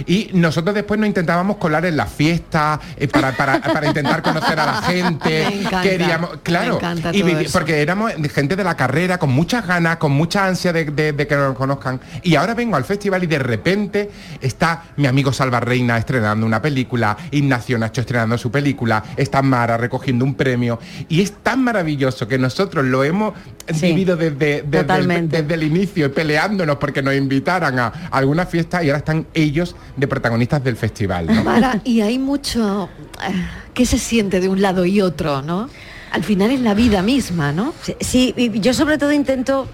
[0.06, 4.58] Y nosotros después nos intentábamos colar en las fiestas eh, para, para- para intentar conocer
[4.58, 5.62] a la gente.
[5.80, 9.96] Encanta, Queríamos, claro, me y vivi- porque éramos gente de la carrera con muchas ganas,
[9.96, 12.00] con mucha ansia de, de- de que nos conozcan.
[12.22, 16.60] Y ahora vengo al festival y de repente está mi amigo Salva Reina estrenando una
[16.62, 20.78] película, Ignacio Nacho estrenando su película, está Mara recogiendo un premio.
[21.08, 23.34] Y es tan maravilloso que nosotros lo hemos
[23.72, 28.82] Sí, vivido desde, desde, el, desde el inicio, peleándonos porque nos invitaran a, alguna fiesta
[28.82, 31.26] y ahora están ellos de protagonistas del festival.
[31.26, 31.44] ¿no?
[31.44, 32.88] Mara, y hay mucho
[33.74, 35.68] que se siente de un lado y otro, ¿no?
[36.10, 37.72] Al final es la vida misma, ¿no?
[38.00, 39.66] Sí, yo sobre todo intento,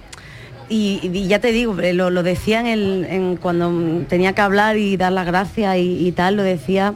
[0.69, 5.27] y, ya te digo, lo, decía en el, cuando tenía que hablar y dar las
[5.27, 6.95] gracias y, tal, lo decía,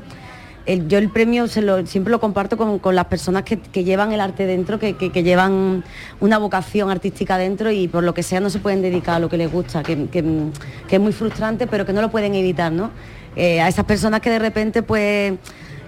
[0.86, 4.46] yo el premio se lo, siempre lo comparto con, las personas que, llevan el arte
[4.46, 5.82] dentro, que, llevan
[6.20, 9.28] una vocación artística dentro y por lo que sea no se pueden dedicar a lo
[9.28, 10.22] que les gusta, que
[10.88, 12.92] es muy frustrante, pero que no lo pueden evitar, ¿no?
[13.34, 15.32] Eh, a esas personas que de repente pues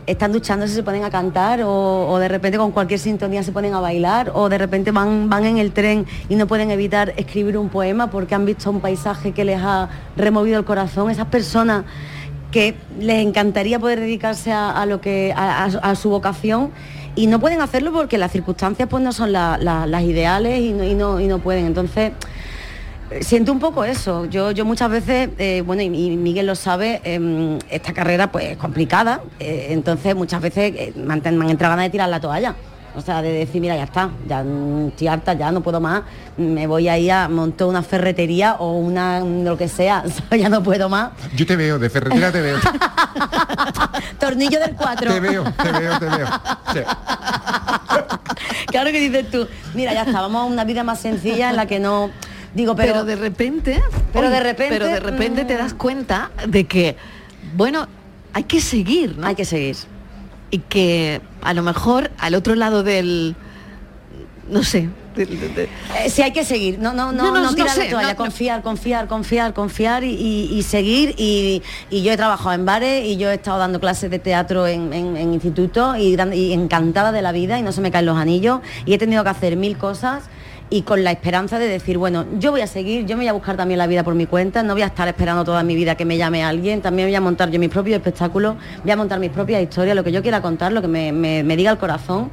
[0.07, 3.81] están duchándose se ponen a cantar o, de repente con cualquier sintonía se ponen a
[3.81, 7.69] bailar o de repente van, van en el tren y no pueden evitar escribir un
[7.71, 11.11] poema porque han visto un paisaje que les ha removido el corazón.
[11.11, 11.85] Esas personas
[12.51, 16.71] que les encantaría poder dedicarse a, lo que a, su vocación
[17.17, 20.73] y no pueden hacerlo porque las circunstancias pues no son la- la- las ideales y
[20.73, 21.65] no, y no- y no pueden.
[21.67, 22.13] Entonces
[23.21, 24.25] Siento un poco eso.
[24.27, 28.45] Yo, yo muchas veces, eh, bueno, y, y Miguel lo sabe, em, esta carrera pues
[28.53, 29.21] es complicada.
[29.39, 32.55] eh, entonces muchas veces eh, me, han, entrado ganas de tirar la toalla.
[32.97, 34.45] O sea, de decir, mira, ya está, ya
[34.89, 36.03] estoy harta, ya no puedo más,
[36.37, 40.63] me voy a ir a montar una ferretería o una lo que sea, ya no
[40.63, 41.11] puedo más.
[41.35, 42.59] Yo te veo, de ferretería te veo.
[44.21, 45.13] Tornillo del 4.
[45.13, 46.27] Te veo, te veo, te veo.
[46.73, 46.81] Sí.
[48.67, 51.67] claro que dices tú, mira, ya está, vamos a una vida más sencilla en la
[51.67, 52.11] que no
[52.55, 56.65] digo, pero, pero de repente, pero de repente, pero de repente te das cuenta de
[56.65, 56.97] que
[57.57, 57.87] bueno,
[58.33, 59.27] hay que seguir, ¿no?
[59.27, 59.77] Hay que seguir.
[60.51, 63.37] Y que a lo mejor al otro lado del
[64.49, 68.63] no sé, eh, sí hay que seguir, no, no, no, no, tirar la toalla, confiar,
[68.63, 71.15] confiar, confiar, confiar y, seguir.
[71.17, 74.93] Y, yo he trabajado en bares y yo he estado dando clases de teatro en,
[74.93, 78.61] en, instituto y, y, encantada de la vida y no se me caen los anillos
[78.85, 80.25] y he tenido que hacer mil cosas
[80.71, 83.33] y con la esperanza de decir, bueno, yo voy a seguir, yo me voy a
[83.33, 85.95] buscar también la vida por mi cuenta, no voy a estar esperando toda mi vida
[85.95, 89.21] que me llame alguien, también voy a montar yo mis propios espectáculos, voy a montar
[89.21, 92.31] mis propias historias, lo que yo quiera contar, lo que me, me diga el corazón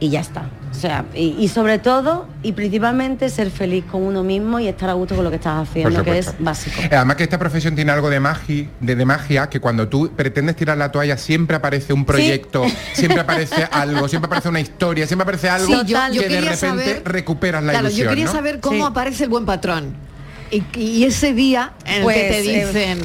[0.00, 0.44] y ya está.
[0.76, 4.92] O sea, y, sobre todo y principalmente ser feliz con uno mismo y estar a
[4.92, 6.82] gusto con lo que estás haciendo, que es básico.
[6.90, 10.76] Además que esta profesión tiene algo de magia, de, magia, que cuando tú pretendes tirar
[10.76, 15.48] la toalla siempre aparece un proyecto, siempre aparece algo, siempre aparece una historia, siempre aparece
[15.48, 15.66] algo
[16.12, 19.94] que de repente recuperas la claro, Yo quería saber cómo aparece el buen patrón.
[20.50, 22.98] Y, ese día en el que te pues, eh, dicen,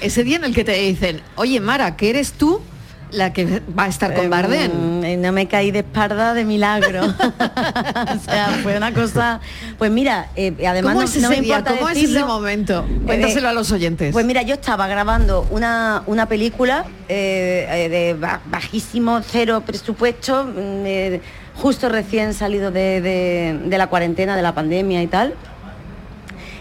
[0.00, 2.62] ese día en el que te dicen, oye Mara, que eres tú
[3.10, 5.04] la que va a estar con Bardem.
[5.04, 7.04] Em, no me caí de espalda de milagro.
[7.04, 9.40] o sea, fue una cosa.
[9.78, 11.64] Pues mira, eh, además ¿Cómo es ese día?
[11.64, 12.84] ¿Cómo es ese momento?
[12.88, 14.12] Eh, Cuéntaselo a los oyentes.
[14.12, 21.20] Pues mira, yo estaba grabando una, una película eh, de bajísimo, cero presupuesto, mm,
[21.56, 25.34] justo recién salido de, la cuarentena, de la pandemia y tal.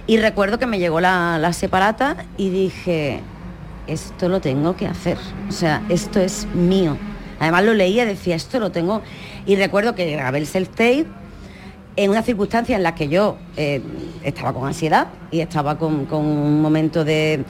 [0.08, 3.22] Y recuerdo que me llegó la, la separata y dije,
[3.88, 5.18] esto lo tengo que hacer,
[5.48, 6.98] o sea, esto es mío.
[7.40, 9.02] Además lo leía decía, esto lo tengo.
[9.46, 11.06] Y recuerdo que grabé el self-tape
[11.96, 13.82] en una circunstancia en la que yo eh,
[14.24, 17.44] estaba con ansiedad y estaba con, un momento de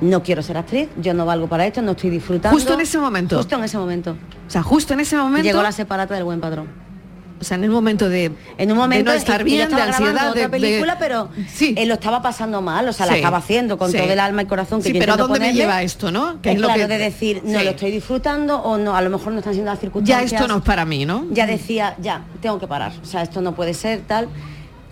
[0.00, 2.54] no quiero ser actriz, yo no valgo para esto, no estoy disfrutando.
[2.54, 3.36] Justo en ese momento.
[3.36, 4.16] Justo en ese momento.
[4.46, 5.44] O sea, justo en ese momento.
[5.44, 6.85] Llegó la separata del buen patrón.
[7.40, 10.34] O sea, en un momento de, en un momento de no estar bien, de ansiedad,
[10.34, 11.74] de película, pero sí.
[11.76, 14.46] él lo estaba pasando mal, o sea, la estaba haciendo con todo el alma y
[14.46, 16.40] corazón que sí, pero ¿a dónde me lleva esto, no?
[16.40, 16.86] Que es, lo que...
[16.86, 19.80] de decir, no lo estoy disfrutando o no, a lo mejor no están siendo las
[19.80, 20.30] circunstancias.
[20.30, 21.26] Ya esto no es para mí, ¿no?
[21.30, 24.28] Ya decía, ya, tengo que parar, o sea, esto no puede ser tal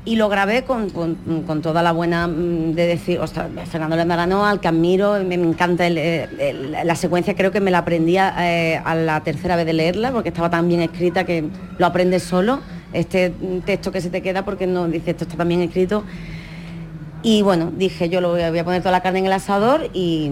[0.05, 0.91] y lo grabé con,
[1.63, 6.95] toda la buena mm, de decir, ostras, Fernando Lendarano, al que admiro, me, encanta la
[6.95, 10.51] secuencia, creo que me la aprendía eh, a la tercera vez de leerla, porque estaba
[10.51, 11.45] tan bien escrita que
[11.79, 12.61] lo aprendes solo,
[12.93, 13.33] este
[13.65, 16.05] texto que se te queda porque no dice esto está tan bien escrito
[17.25, 20.31] y bueno, dije, yo lo voy a, poner toda la carne en el asador y,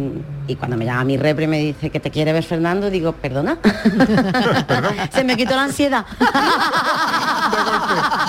[0.58, 3.56] cuando me llama mi repre y me dice que te quiere ver Fernando, digo, perdona.
[5.14, 6.04] Se me quitó la ansiedad.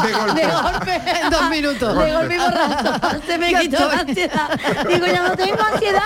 [0.06, 1.02] de golpe, de golpe.
[1.21, 1.97] En dos minutos.
[1.97, 4.60] De golpe y Se me quitó la ansiedad.
[4.88, 6.02] Digo, ya no tengo ansiedad.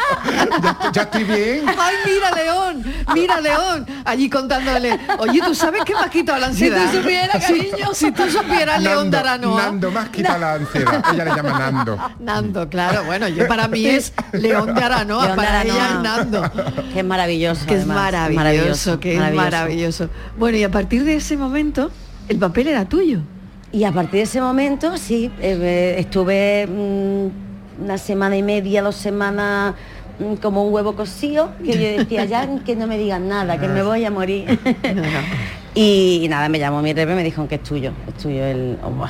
[0.93, 1.65] Ya, estoy bien.
[1.67, 3.85] Ay, mira, León, mira, León.
[4.03, 6.89] Allí contándole, oye, ¿tú sabes qué me ha quitado la ansiedad?
[6.89, 7.93] Si tú supieras, cariño.
[7.93, 9.61] Si, tú supieras, León Daranoa.
[9.61, 11.03] Nando, más quita la ansiedad.
[11.13, 11.99] Ella le llama Nando.
[12.17, 13.03] Nando claro.
[13.05, 16.51] Bueno, yo para mí es León de Aranoa, para ella es Nando.
[16.93, 17.65] Que es maravilloso.
[17.65, 20.09] Que es maravilloso, que es maravilloso.
[20.37, 21.91] Bueno, y a partir de ese momento,
[22.27, 23.21] el papel era tuyo.
[23.71, 28.95] Y a partir de ese momento, sí, eh, estuve mm, una semana y media, dos
[28.95, 29.75] semanas
[30.19, 33.67] mm, como un huevo cocido, que yo decía, ya que no me digan nada, que
[33.67, 34.57] me voy a morir.
[35.75, 38.77] y, nada, me llamó mi rep y me dijo que es tuyo, es tuyo el...
[38.83, 39.05] Oh,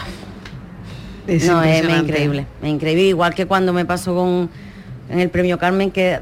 [1.28, 3.04] no, es, increíble, es increíble.
[3.04, 4.50] Igual que cuando me pasó con
[5.10, 6.20] en el premio Carmen que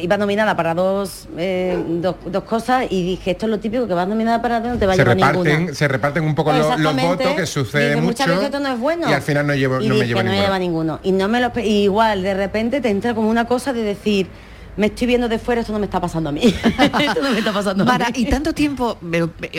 [0.00, 4.06] iba nominada para dos, eh, dos, cosas y dije esto es lo típico que vas
[4.06, 7.34] nominada para dos no te va a llevar ninguna se reparten un poco los, votos
[7.34, 9.94] que sucede mucho muchas veces esto no es bueno y al final no llevo no
[9.94, 13.46] me no lleva ninguno y no me lo igual de repente te entra como una
[13.46, 14.28] cosa de decir
[14.76, 16.42] me estoy viendo de fuera, esto no me está pasando a mí.
[17.00, 18.04] esto no me está pasando a mí.
[18.14, 18.96] Y tanto tiempo,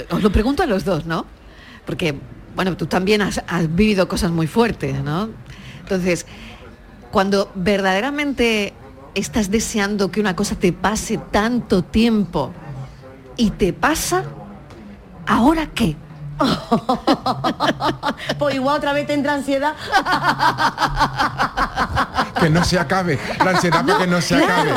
[0.10, 1.28] os lo pregunto a los dos, ¿no?
[1.86, 2.16] Porque
[2.56, 5.30] bueno, tú también has, vivido cosas muy fuertes, ¿no?
[5.80, 6.26] Entonces,
[7.12, 8.74] cuando verdaderamente
[9.16, 12.54] estás deseando que una cosa te pase tanto tiempo
[13.38, 14.24] y te pasa,
[15.28, 15.96] ¿ahora qué?
[18.40, 19.76] pues igual otra vez te entra ansiedad.
[22.40, 23.20] que no se acabe.
[23.44, 24.72] La ansiedad no, que no se acabe.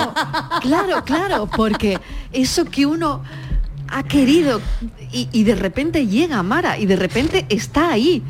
[0.60, 2.00] Claro, claro, porque
[2.33, 3.22] eso que uno
[3.88, 4.60] ha querido
[5.12, 8.22] y, de repente llega Mara y de repente está ahí.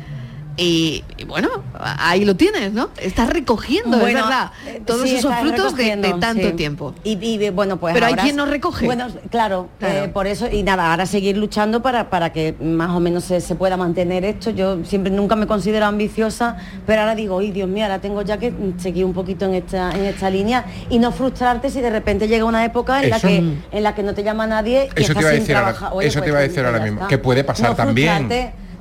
[0.57, 1.49] Y, y bueno,
[1.79, 2.89] ahí lo tienes, ¿no?
[2.97, 6.53] Estás recogiendo, es verdad, eh, todos sí, esos frutos de, tanto sí.
[6.53, 6.93] tiempo.
[7.03, 8.85] Y, y, bueno, pues Pero hay quien no recoge.
[8.85, 10.05] Bueno, claro, Claro.
[10.05, 13.41] eh, por eso, y nada, ahora seguir luchando para, para que más o menos se,
[13.41, 14.49] se pueda mantener esto.
[14.51, 18.37] Yo siempre nunca me considero ambiciosa, pero ahora digo, uy, Dios mío, ahora tengo ya
[18.37, 22.27] que seguir un poquito en esta, en esta línea y no frustrarte si de repente
[22.29, 25.13] llega una época en la que en la que no te llama nadie y Eso
[25.13, 25.91] te estás iba a sin decir ahora-.
[25.93, 27.07] Oye, eso te pues, iba a decir ahora mismo, está.
[27.09, 28.29] que puede pasar No también.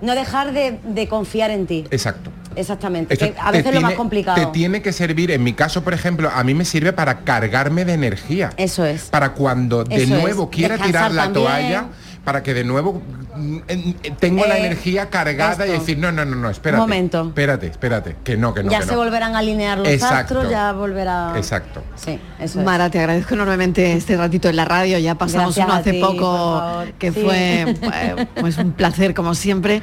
[0.05, 1.85] No dejar de, de confiar en ti.
[1.91, 2.31] Exacto.
[2.57, 3.15] Exactamente.
[3.15, 4.37] Esto que a veces es lo más tiene- complicado.
[4.47, 7.85] Te tiene que servir, en mi caso, por ejemplo, a mí me sirve para cargarme
[7.85, 8.51] de energía.
[8.57, 9.05] Eso es.
[9.07, 10.21] Para cuando de Eso es.
[10.23, 11.45] nuevo quiera Descansar tirar la también.
[11.45, 11.85] toalla,
[12.25, 13.03] para que de nuevo
[13.37, 16.83] mm, en- en- tengo la Eh, energía cargada y decir, no, no, no, no, espérate.
[16.83, 17.27] Un momento.
[17.29, 18.71] Espérate, espérate, que no, que no.
[18.71, 18.99] ya que se no.
[18.99, 20.17] volverán a alinear los Exacto.
[20.39, 21.33] astros, ya volverá.
[21.37, 21.83] Exacto.
[21.97, 22.65] Sí, eso es.
[22.65, 24.99] Mara, te agradezco enormemente este ratito en la radio.
[24.99, 26.63] Ya pasamos Gracias uno hace ti, poco
[26.99, 27.21] que Sí.
[27.21, 29.83] fue eh, pues un placer como siempre.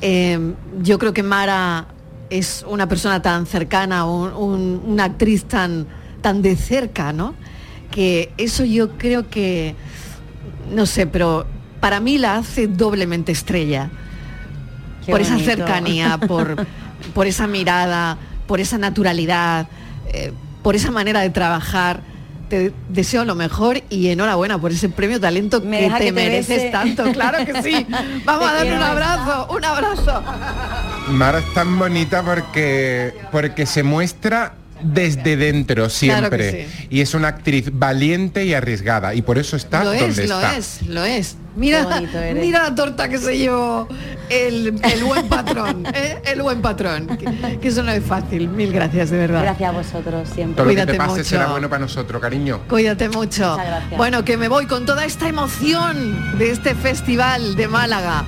[0.00, 0.38] Eh,
[0.82, 1.86] yo creo que Mara
[2.30, 5.86] es una persona tan cercana, un- un- una actriz tan,
[6.20, 7.34] tan de cerca, ¿no?
[7.90, 9.74] Que eso yo creo que,
[10.70, 11.46] no sé, pero
[11.80, 13.88] para mí la hace doblemente estrella.
[15.04, 16.66] Qué por esa cercanía, por,
[17.14, 19.66] por esa mirada, por esa naturalidad,
[20.12, 22.00] eh, por esa manera de trabajar.
[22.48, 26.12] Te deseo lo mejor y enhorabuena por ese premio talento Me que te que te
[26.12, 26.70] mereces bese.
[26.70, 27.86] tanto, claro que sí.
[28.24, 30.22] Vamos Te a darle un abrazo, un abrazo.
[31.10, 36.68] Mara es tan bonita porque, porque se muestra desde dentro Claro que siempre.
[36.90, 39.14] Y es una actriz valiente y arriesgada.
[39.14, 40.56] Y por eso está Lo donde es, lo está.
[40.56, 41.36] es, lo es.
[41.56, 41.86] Mira,
[42.34, 43.88] mira la torta que se llevó
[44.30, 46.22] el, el buen patrón, ¿eh?
[46.24, 47.08] el buen patrón.
[47.16, 48.48] Que, que eso no es fácil.
[48.48, 49.42] Mil gracias, de verdad.
[49.42, 50.56] Gracias a vosotros siempre.
[50.56, 51.24] Todo lo que te pase mucho.
[51.24, 52.60] será bueno para nosotros, cariño.
[52.68, 53.50] Cuídate mucho.
[53.50, 53.96] Muchas gracias.
[53.96, 58.24] Bueno, que me voy con toda esta emoción de este festival de Málaga.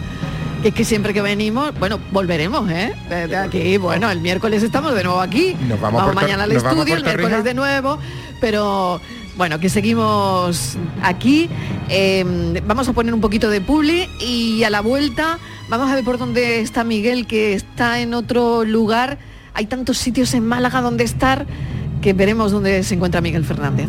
[0.63, 2.93] Que es que siempre que venimos, bueno, volveremos, ¿eh?
[3.35, 5.57] Aquí, bueno, el miércoles estamos de nuevo aquí.
[5.67, 7.43] Nos vamos mañana al estudio, el miércoles Rica.
[7.43, 7.99] de nuevo,
[8.43, 9.01] pero
[9.39, 11.49] bueno, que seguimos aquí.
[11.89, 15.39] Eh, vamos a poner un poquito de publi y a la vuelta
[15.71, 19.19] vamos a ver por dónde está Miguel, que está en otro lugar.
[19.55, 21.47] Hay tantos sitios en Málaga donde estar
[22.03, 23.89] que veremos dónde se encuentra Miguel Fernández.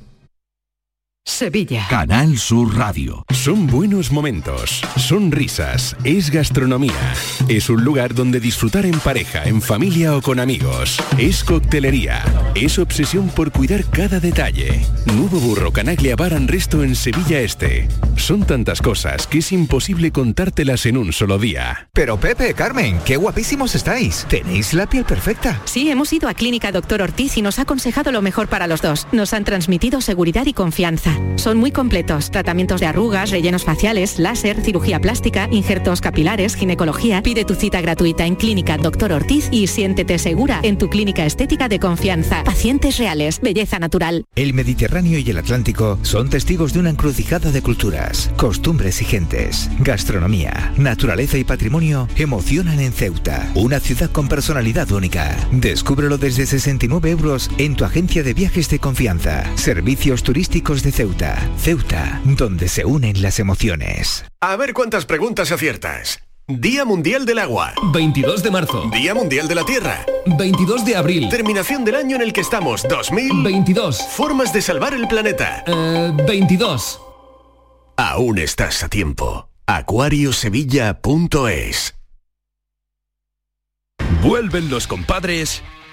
[1.23, 1.85] Sevilla.
[1.87, 3.23] Canal Sur Radio.
[3.29, 7.13] Son buenos momentos, son risas, es gastronomía.
[7.47, 10.97] Es un lugar donde disfrutar en pareja, en familia o con amigos.
[11.19, 12.23] Es coctelería.
[12.55, 14.81] Es obsesión por cuidar cada detalle.
[15.05, 17.87] Nuevo Burro Canaglia Bar and Resto en Sevilla Este.
[18.17, 21.89] Son tantas cosas que es imposible contártelas en un solo día.
[21.93, 24.25] Pero Pepe, Carmen, qué guapísimos estáis.
[24.27, 25.61] Tenéis la piel perfecta.
[25.65, 28.81] Sí, hemos ido a Clínica Doctor Ortiz y nos ha aconsejado lo mejor para los
[28.81, 29.07] dos.
[29.11, 31.10] Nos han transmitido seguridad y confianza.
[31.35, 32.29] Son muy completos.
[32.29, 37.21] Tratamientos de arrugas, rellenos faciales, láser, cirugía plástica, injertos capilares, ginecología.
[37.23, 41.67] Pide tu cita gratuita en Clínica Doctor Ortiz y siéntete segura en tu clínica estética
[41.67, 42.43] de confianza.
[42.43, 44.23] Pacientes reales, belleza natural.
[44.35, 49.69] El Mediterráneo y el Atlántico son testigos de una encrucijada de culturas, costumbres y gentes.
[49.79, 55.35] Gastronomía, naturaleza y patrimonio emocionan en Ceuta, una ciudad con personalidad única.
[55.51, 59.45] Descúbrelo desde 69 euros en tu agencia de viajes de confianza.
[59.57, 61.00] Servicios turísticos de Ceuta.
[61.57, 64.23] Ceuta, donde se unen las emociones.
[64.39, 66.19] A ver cuántas preguntas aciertas.
[66.47, 67.73] Día Mundial del Agua.
[67.91, 68.87] 22 de marzo.
[68.93, 70.05] Día Mundial de la Tierra.
[70.37, 71.27] 22 de abril.
[71.29, 72.83] Terminación del año en el que estamos.
[72.87, 73.99] 2022.
[74.11, 75.63] Formas de salvar el planeta.
[76.27, 77.01] 22.
[77.97, 79.49] Aún estás a tiempo.
[79.65, 81.95] Acuariosevilla.es
[84.21, 85.63] Vuelven los compadres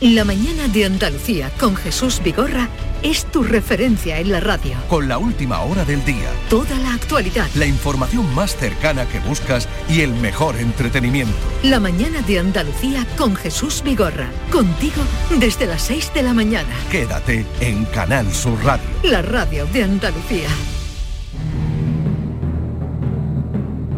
[0.00, 2.68] La mañana de Andalucía con Jesús Vigorra
[3.02, 4.74] es tu referencia en la radio.
[4.90, 7.48] Con la última hora del día, Toda la actualidad.
[7.54, 11.34] la información más cercana que buscas y el mejor entretenimiento.
[11.62, 14.28] La mañana de Andalucía con Jesús Vigorra.
[14.52, 15.00] Contigo
[15.40, 16.68] desde las 6 de la mañana.
[16.90, 18.84] Quédate en Canal Sur Radio.
[19.02, 20.48] La radio de Andalucía.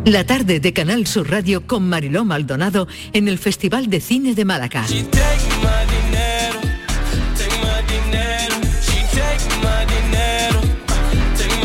[0.04, 4.44] La tarde de Canal Sur Radio con Mariló Maldonado en el Festival de Cine de
[4.44, 4.84] Málaga.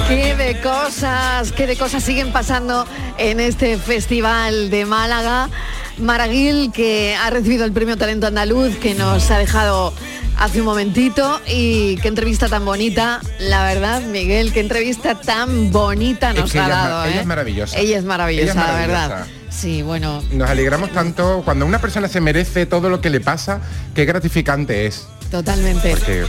[0.08, 2.86] Qué de cosas, qué de cosas siguen pasando
[3.18, 5.49] en este festival de Málaga.
[5.97, 9.93] Maraguil, que ha recibido el premio Talento Andaluz, que nos ha dejado
[10.38, 11.39] hace un momentito.
[11.47, 16.60] Y qué entrevista tan bonita, la verdad, Miguel, qué entrevista tan bonita nos Es que
[16.60, 17.06] ha dado.
[17.06, 17.20] ella ¿eh?
[17.22, 17.78] es maravillosa.
[17.80, 19.10] Ella es maravillosa, Ella es la verdad.
[19.10, 19.39] maravillosa.
[19.49, 23.62] Sí, bueno, Nos alegramos tanto cuando una persona se merece todo lo que le pasa,
[23.93, 25.08] qué gratificante es.
[25.38, 25.90] Totalmente.
[25.92, 26.26] Porque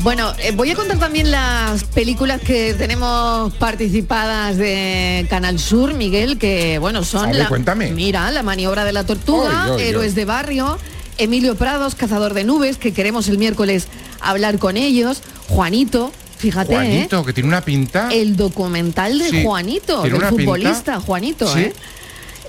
[0.00, 6.38] Bueno, eh, voy a contar también las películas que tenemos participadas de Canal Sur, Miguel,
[6.38, 7.90] que bueno, son ver, la, cuéntame.
[7.90, 10.14] mira, La maniobra de la tortuga, Oy, oy, Héroes oy.
[10.14, 10.78] de barrio,
[11.18, 13.88] Emilio Prados, Cazador de nubes, que queremos el miércoles
[14.20, 16.76] hablar con ellos, Juanito, fíjate, ¿eh?
[16.76, 18.08] Juanito, que tiene una pinta.
[18.12, 20.28] el documental de Sí, Juanito, pinta.
[20.30, 21.58] futbolista Juanito, Sí.
[21.60, 21.72] ¿eh?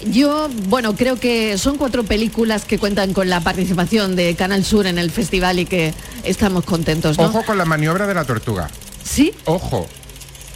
[0.06, 4.88] Yo, bueno, creo que son cuatro películas que cuentan con la participación de Canal Sur
[4.88, 5.93] en el festival y que
[6.24, 7.26] estamos contentos, ¿no?
[7.26, 8.70] Ojo con la maniobra de la tortuga.
[9.04, 9.34] Sí.
[9.46, 9.88] Ojo.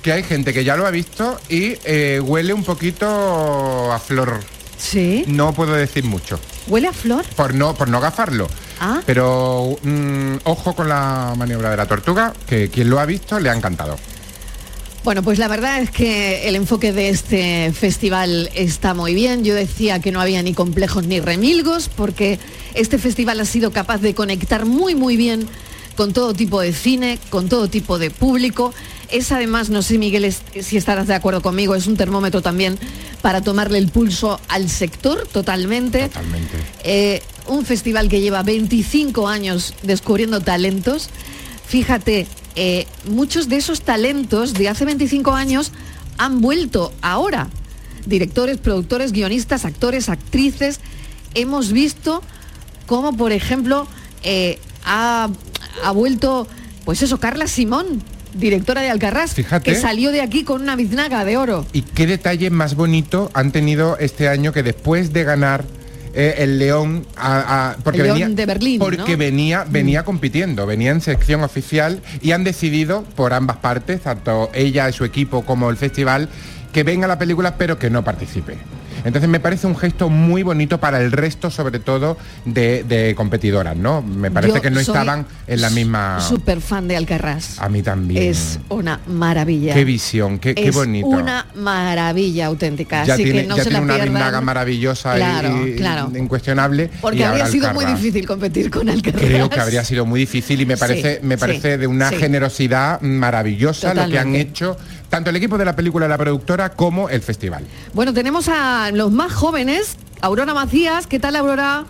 [0.02, 4.40] Que hay gente que ya lo ha visto y eh, huele un poquito a flor.
[4.78, 5.26] Sí.
[5.28, 6.40] No puedo decir mucho.
[6.68, 7.26] ¿Huele a flor?
[7.36, 8.48] Por no, por no gafarlo.
[8.80, 9.02] Ah.
[9.06, 13.50] Pero mm, ojo con la maniobra de la tortuga, que quien lo ha visto le
[13.50, 13.98] ha encantado.
[15.04, 19.44] Bueno, pues la verdad es que el enfoque de este festival está muy bien.
[19.44, 22.38] Yo decía que no había ni complejos ni remilgos, porque
[22.74, 25.48] este festival ha sido capaz de conectar muy, muy bien
[25.96, 28.74] con todo tipo de cine, con todo tipo de público.
[29.10, 32.78] Es además, no sé Miguel si estarás de acuerdo conmigo, es un termómetro también
[33.22, 36.10] para tomarle el pulso al sector totalmente.
[36.10, 36.58] Totalmente.
[36.84, 41.10] Eh, un festival que lleva 25 años descubriendo talentos.
[41.68, 45.72] Fíjate, eh, muchos de esos talentos de hace 25 años
[46.18, 47.48] han vuelto ahora.
[48.06, 50.80] Directores, productores, guionistas, actores, actrices.
[51.36, 52.22] Hemos visto
[52.86, 53.88] cómo, por ejemplo,
[54.24, 55.30] eh, ha,
[55.84, 56.48] ha vuelto,
[56.86, 58.02] pues eso, Carla Simón,
[58.34, 59.72] directora de Alcarrás, Fíjate.
[59.72, 61.66] que salió de aquí con una biznaga de oro.
[61.74, 65.66] ¿Y qué detalle más bonito han tenido este año que después de ganar
[66.20, 69.06] eh, el León, a- a- porque El León venía, de Berlín, porque ¿no?
[69.08, 69.18] Mm.
[69.20, 74.90] venía, venía compitiendo, venía en sección oficial y han decidido por ambas partes, tanto ella
[74.90, 76.28] y su equipo como el festival,
[76.74, 78.58] que venga la película pero que no participe.
[79.04, 83.76] Entonces me parece un gesto muy bonito para el resto, sobre todo, de, de competidoras,
[83.76, 84.02] ¿no?
[84.02, 86.20] Me parece Yo que no estaban en la misma...
[86.22, 87.60] Súper fan de Alcarrás.
[87.60, 88.24] A mí también.
[88.24, 89.74] Es una maravilla.
[89.74, 91.08] Qué visión, qué, bonito.
[91.08, 93.04] una maravilla auténtica.
[93.06, 96.12] ya así tiene, que no ya se tiene la una biznaga maravillosa Claro, y, claro.
[96.16, 96.90] incuestionable.
[97.02, 99.22] Porque y habría sido muy difícil competir con Alcarrás.
[99.22, 102.10] Creo que habría sido muy difícil y me Sí, parece, me sí, parece de una
[102.10, 104.78] generosidad maravillosa lo que han hecho
[105.10, 107.66] tanto el equipo de la película de la productora como el festival.
[107.94, 109.98] Bueno, tenemos a los más jóvenes.
[110.22, 111.86] Aurora Macías, ¿qué tal Aurora?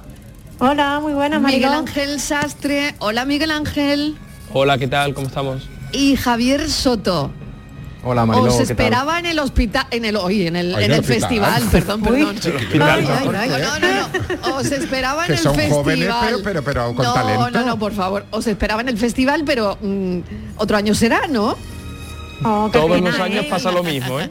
[0.59, 1.65] Hola, muy buena, Miguel.
[1.73, 2.95] Ángel Sastre.
[2.99, 4.17] Hola Miguel Ángel.
[4.53, 5.13] Hola, ¿qué tal?
[5.13, 5.67] ¿Cómo estamos?
[5.91, 7.31] Y Javier Soto.
[8.03, 8.71] Hola, Mariló, Os ¿qué tal?
[8.71, 12.35] esperaba en el hospital, en el hoy, en el, Ay, en el festival, perdón, perdón.
[12.81, 14.55] Ay, ay, no, no, no.
[14.55, 15.79] Os esperaba en el son festival.
[15.83, 17.51] jóvenes, pero- pero- pero con no, talento.
[17.51, 18.25] No, no, por favor.
[18.31, 20.19] Os esperaba en el festival, pero mm,
[20.57, 21.57] otro año será, ¿no?
[22.41, 24.29] Todos los años pasa lo mismo, ¿eh?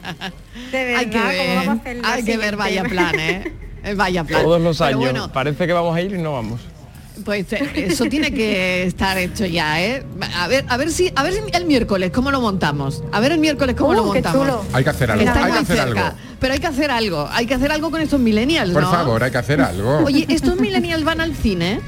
[0.96, 1.68] hay que ver,
[2.04, 3.52] hay que ver, vaya plan, ¿eh?
[3.84, 4.42] Eh, Vaya plan.
[4.42, 4.98] Todos los años.
[4.98, 6.60] bueno, Parece que vamos a ir y no vamos.
[7.24, 10.04] pues eh, eso tiene que estar hecho ya, ¿eh?
[10.36, 13.04] A ver, a ver si, a ver si el miércoles cómo lo montamos.
[13.12, 14.40] A ver el miércoles cómo Uh, lo qué montamos.
[14.48, 14.64] chulo.
[14.72, 16.18] Hay que hacer algo, Está hay que hacer cerca, algo.
[16.40, 17.28] pero hay que hacer algo.
[17.30, 18.90] Hay que hacer algo con estos millennials, Por ¿no?
[18.90, 19.98] favor, hay que hacer algo.
[20.04, 21.80] Oye, estos millennials van al cine.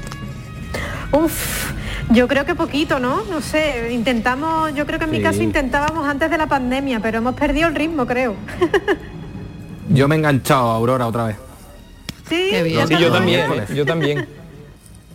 [1.11, 1.71] Uf,
[2.13, 3.23] yo creo que poquito, ¿no?
[3.23, 7.19] No sé, intentamos, yo creo que en mi caso intentábamos antes de la pandemia, pero
[7.19, 8.35] hemos perdido el ritmo, creo.
[9.89, 11.35] Yo me he enganchado a Aurora otra vez.
[12.29, 12.87] Sí, Qué bien.
[12.87, 13.65] Sí, yo también, ¿eh?
[13.75, 14.27] yo también.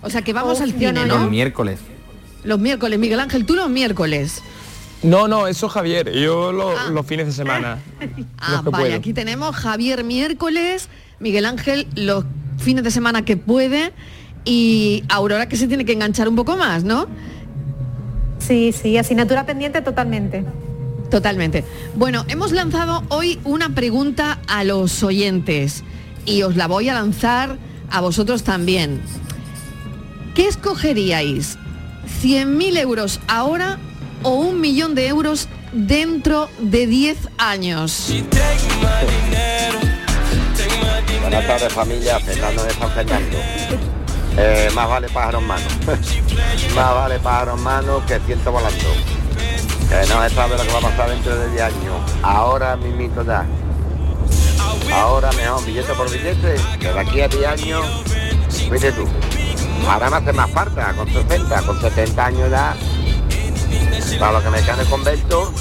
[0.02, 1.24] O sea que vamos al cine, no, ¿no?
[1.24, 1.80] El miércoles.
[2.44, 4.40] Los miércoles, Miguel Ángel, tú los miércoles.
[5.02, 6.12] No, no, eso Javier.
[6.12, 7.78] Yo lo- los fines de semana.
[8.38, 8.96] Ah, los que vale, puedo.
[8.98, 10.88] aquí tenemos Javier miércoles,
[11.18, 12.24] Miguel Ángel los
[12.58, 13.92] fines de semana que puede
[14.46, 17.06] y Aurora que se tiene que enganchar un poco más, ¿no?
[18.38, 20.44] Sí, sí, asignatura pendiente totalmente.
[21.10, 21.64] Totalmente.
[21.96, 25.84] Bueno, hemos lanzado hoy una pregunta a los oyentes
[26.24, 27.58] y os la voy a lanzar
[27.90, 29.00] a vosotros también.
[30.34, 31.58] ¿Qué escogeríais?
[32.22, 33.78] ¿100.000 euros ahora
[34.22, 38.12] o un millón de euros dentro de 10 años?
[41.20, 43.95] Buenas tardes familia, Fernando de San Fernando.
[44.38, 45.64] Eh, más vale pájaro en mano.
[46.74, 48.92] más vale pájaro en mano que ciento volando.
[49.88, 52.12] Que no se sabe lo que va a pasar dentro de 10 años.
[52.22, 53.46] Ahora mismito ya.
[54.92, 57.84] Ahora mejor billete por billete, que de aquí a 10 años,
[58.70, 59.06] vete tú.
[59.88, 62.76] Ahora me hace más falta, con 60, con 70 años ya.
[64.18, 65.52] Para lo que me en el convento.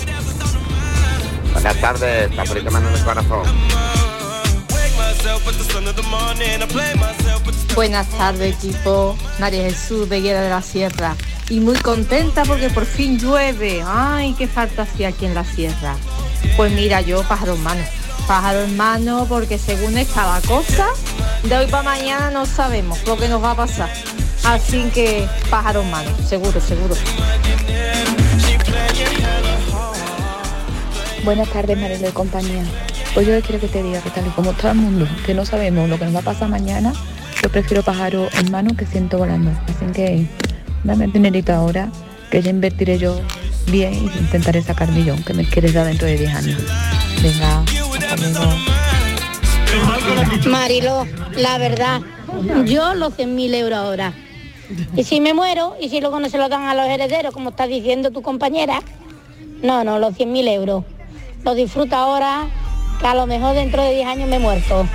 [1.54, 3.95] Buenas tardes, Caprito Mano del Corazón.
[7.76, 11.16] Buenas tardes equipo, María Jesús de Guerra de la Sierra
[11.50, 13.84] y muy contenta porque por fin llueve.
[13.86, 15.96] Ay, qué falta hacía aquí en la sierra.
[16.56, 17.84] Pues mira, yo pájaro en mano,
[18.28, 20.88] pájaro en mano porque según está la cosa,
[21.44, 23.90] de hoy para mañana no sabemos lo que nos va a pasar.
[24.44, 26.96] Así que pájaro en mano, seguro, seguro.
[31.24, 32.64] Buenas tardes, Marilo y compañía.
[33.16, 35.46] Pues yo quiero que te diga que tal y como todo el mundo, que no
[35.46, 36.92] sabemos lo que nos va a pasar mañana,
[37.42, 39.52] yo prefiero pájaro en mano que siento volando.
[39.70, 40.28] Así que
[40.84, 41.90] dame el dinerito ahora,
[42.30, 43.22] que ya invertiré yo
[43.72, 46.62] bien y intentaré sacar millón, que me quieres dar dentro de 10 años.
[47.24, 47.64] Venga.
[50.50, 51.08] Marilo,
[51.38, 52.02] la verdad,
[52.66, 54.14] yo los 100.000 euros ahora.
[54.98, 57.52] Y si me muero, y si luego no se lo dan a los herederos, como
[57.52, 58.82] está diciendo tu compañera,
[59.64, 60.84] no, no, los 100.000 euros.
[61.46, 62.48] Lo disfruto ahora,
[63.00, 64.88] que a lo mejor dentro de 10 años me he muerto.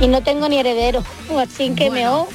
[0.00, 1.02] Y no tengo ni heredero,
[1.38, 2.28] así que mejor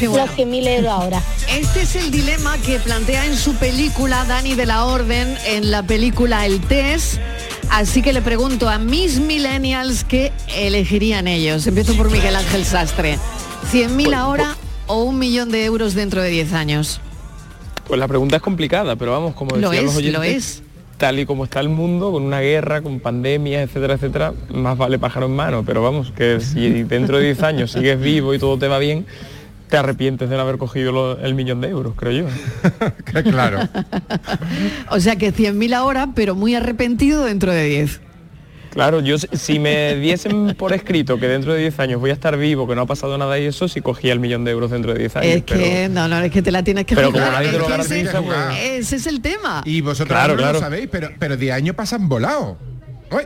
[0.00, 1.22] los 100.000 euros ahora.
[1.48, 5.82] Este es el dilema que plantea en su película Dani de la Orden, en la
[5.82, 7.18] película El Test.
[7.70, 11.66] Así que le pregunto a mis millennials qué elegirían ellos.
[11.66, 13.18] Empiezo por Miguel Ángel Sastre.
[13.72, 17.00] ¿100.000 ahora o un millón de euros dentro de 10 años?
[17.86, 20.61] Pues la pregunta es complicada, pero vamos, como Lo decían los es, oyentes, lo es.
[21.02, 25.00] Tal y como está el mundo, con una guerra, con pandemias, etcétera, etcétera, más vale
[25.00, 25.64] pájaro en mano.
[25.66, 29.04] Pero vamos, que si dentro de 10 años sigues vivo y todo te va bien,
[29.68, 33.22] te arrepientes de no haber cogido lo- el millón de euros, creo yo.
[33.32, 33.58] claro.
[34.90, 38.00] O sea que 100.000 ahora, pero muy arrepentido dentro de 10.
[38.72, 42.36] Claro, yo si- me diesen por escrito que dentro de 10 años voy a estar
[42.38, 44.94] vivo, que no ha pasado nada y eso, sí cogía el millón de euros dentro
[44.94, 45.30] de 10 años.
[45.36, 47.24] Es que, no, no, es que te la tienes que Pero jugar.
[47.24, 49.62] como nadie te lo Es garantiza, ese, pues- ese es el tema.
[49.66, 50.52] Y vosotros Claro, no claro.
[50.54, 52.56] lo sabéis, pero, pero 10 años pasan volado.
[53.10, 53.22] Uy,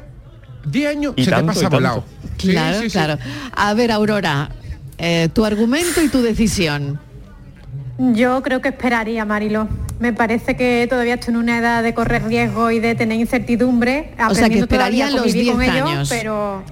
[0.67, 2.05] 10 años Y se tanto, te pasa volado.
[2.39, 2.91] Sí, Claro, sí, sí.
[2.91, 3.19] claro.
[3.55, 4.51] A ver, Aurora,
[4.99, 6.99] eh, tu argumento y tu decisión.
[7.99, 9.69] Yo creo que esperaría, Marilo.
[9.99, 14.11] Me parece que todavía estoy en una edad de correr riesgo y de tener incertidumbre.
[14.13, 16.09] O sea, que aprendiendo todavía esperaría a los convivir con 10 ellos, años.
[16.11, 16.63] pero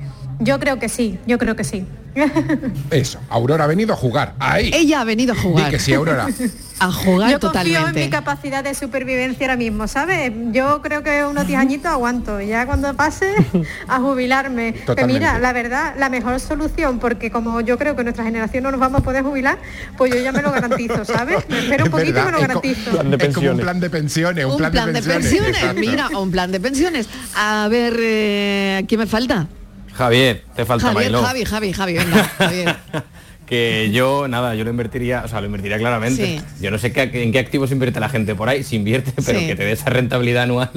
[0.41, 1.87] yo creo que sí, yo creo que sí.
[2.91, 4.35] Eso, Aurora ha venido a jugar.
[4.39, 4.71] Ahí.
[4.73, 5.71] Ella ha venido a jugar.
[5.71, 6.27] Que sí, Aurora.
[6.81, 10.33] A jugar yo confío en mi capacidad de supervivencia ahora mismo, ¿sabes?
[10.51, 12.41] Yo creo que unos 10 añitos aguanto.
[12.41, 13.33] Ya cuando pase
[13.89, 14.73] a jubilarme.
[14.73, 15.21] Que Totalmente.
[15.21, 18.81] mira, la verdad, la mejor solución, porque como yo creo que nuestra generación no nos
[18.81, 19.59] vamos a poder jubilar,
[19.97, 21.49] pues yo ya me lo garantizo, ¿sabes?
[21.49, 22.91] Me espero un poquito y me lo garantizo.
[23.21, 25.81] Es como un plan de pensiones, un, Un plan, de pensiones, exacto.
[25.81, 27.09] mira, un plan de pensiones.
[27.37, 29.47] A ver, eh, ¿quién me falta?
[29.95, 31.23] Javier, te falta Javier, Mariló.
[31.27, 32.77] Javi, Javi, Javi, venga, Javier.
[33.47, 36.39] Que yo, nada, yo lo invertiría, o sea, lo invertiría claramente.
[36.39, 36.45] Sí.
[36.63, 39.39] Yo no sé qué, en qué activos invierte la gente por ahí, si invierte, pero
[39.39, 39.47] Sí.
[39.47, 40.71] que te dé esa rentabilidad anual.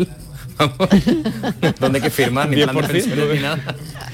[1.79, 2.49] ¿Dónde hay que firmar?
[2.49, 3.59] Ni plan de 10%, pensiones ni nada.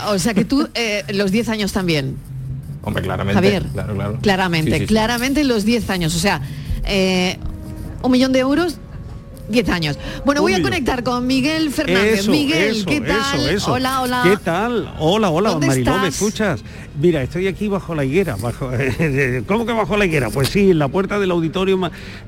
[0.07, 2.15] O sea que tú, eh, los 10 años también,
[2.83, 3.41] Hombre, claramente.
[3.41, 3.63] Javier.
[3.73, 4.19] Claro, claro.
[4.21, 4.87] claramente, Sí, sí, sí.
[4.87, 6.15] claramente los 10 años.
[6.15, 6.41] O sea,
[6.85, 7.37] eh,
[8.03, 8.77] un millón de euros,
[9.53, 9.99] 10 años.
[10.25, 12.19] Bueno, voy a conectar con Miguel Fernández.
[12.19, 13.49] Eso, Miguel, eso, ¿qué tal?
[13.49, 13.71] eso.
[13.71, 14.21] Hola, hola.
[14.23, 14.93] ¿Qué tal?
[14.99, 16.61] Hola, hola, ¿Dónde Mariló, ¿me escuchas?
[16.99, 18.35] Mira, estoy aquí bajo la higuera.
[18.35, 18.69] Bajo,
[19.47, 20.29] ¿Cómo que bajo la higuera?
[20.29, 21.79] Pues sí, en la puerta del auditorio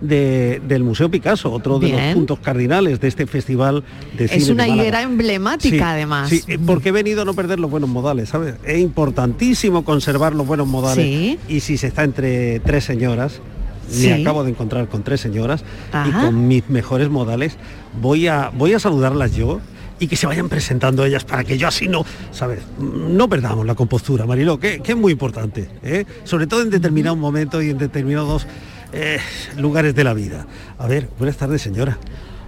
[0.01, 3.83] de- del Museo Picasso, otro de los puntos cardinales de este festival
[4.17, 6.29] de cine Es una higuera emblemática, Sí, además.
[6.29, 8.55] Sí, eh, porque he venido a no perder los buenos modales, ¿sabes?
[8.63, 11.05] Es importantísimo conservar los buenos modales.
[11.05, 11.39] Sí.
[11.47, 13.41] Y si se está entre tres señoras,
[13.89, 14.07] Sí.
[14.07, 15.63] me acabo de encontrar con tres señoras
[16.07, 17.57] y con mis mejores modales,
[18.01, 19.59] voy a, voy a saludarlas yo
[19.99, 22.59] y que se vayan presentando ellas para que yo así no, ¿sabes?
[22.79, 26.05] No perdamos la compostura, Mariló, que, que es muy importante, ¿eh?
[26.23, 28.45] sobre todo en determinados momentos y en determinados
[28.93, 29.19] eh,
[29.57, 30.47] lugares de la vida.
[30.77, 31.97] A ver, buenas tardes, señora.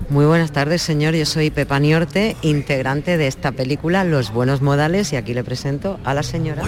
[0.10, 1.16] Muy buenas tardes, señor.
[1.16, 6.00] Yo soy Pepa Niorte, integrante de esta película Los Buenos Modales y aquí le presento
[6.06, 6.64] a la señora.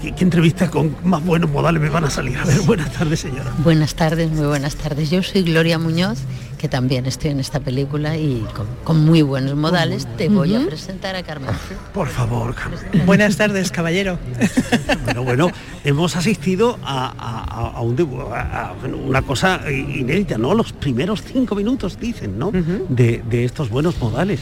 [0.00, 2.36] ¿Qué, qué entrevista con más buenos modales me van a salir?
[2.38, 3.52] A ver, buenas tardes, señora.
[3.58, 5.10] Buenas tardes, muy buenas tardes.
[5.10, 6.18] Yo soy Gloria Muñoz,
[6.62, 10.64] que también estoy en esta película y con, con muy buenos modales te voy a
[10.64, 11.50] presentar a Carmen.
[11.92, 13.04] Por favor, Carmen.
[13.04, 14.16] Buenas tardes, caballero.
[15.04, 15.48] Bueno, bueno,
[15.82, 17.96] hemos asistido a, a- a- un
[18.32, 20.54] a una cosa inédita, ¿no?
[20.54, 22.52] Los primeros cinco minutos, dicen, ¿no?
[22.52, 24.38] de, de estos buenos modales.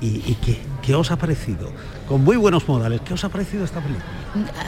[0.00, 1.72] ¿Y, y qué, qué os ha parecido?
[2.08, 4.04] Con muy buenos modales, ¿qué os ha parecido esta película?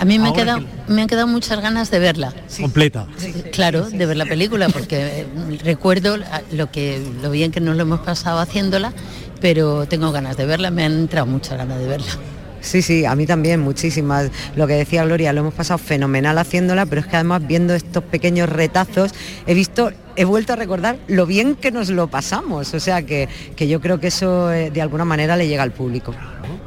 [0.01, 2.33] A mí me, han Ahora quedado, me han quedado muchas ganas de verla.
[2.61, 3.07] Completa.
[3.53, 5.27] Claro, de ver la película, porque eh,
[5.63, 6.17] recuerdo
[6.53, 8.93] lo, que, lo bien que nos lo hemos pasado haciéndola,
[9.41, 12.13] pero tengo ganas de verla, me han entrado muchas ganas de verla.
[12.61, 14.31] Sí, sí, a mí también, muchísimas.
[14.57, 18.03] Lo que decía Gloria, lo hemos pasado fenomenal haciéndola, pero es que además viendo estos
[18.05, 19.13] pequeños retazos,
[19.47, 22.75] he visto, he vuelto a recordar lo bien que nos lo pasamos.
[22.75, 25.73] O sea que, que yo creo que eso eh, de alguna manera le llega al
[25.73, 26.15] público.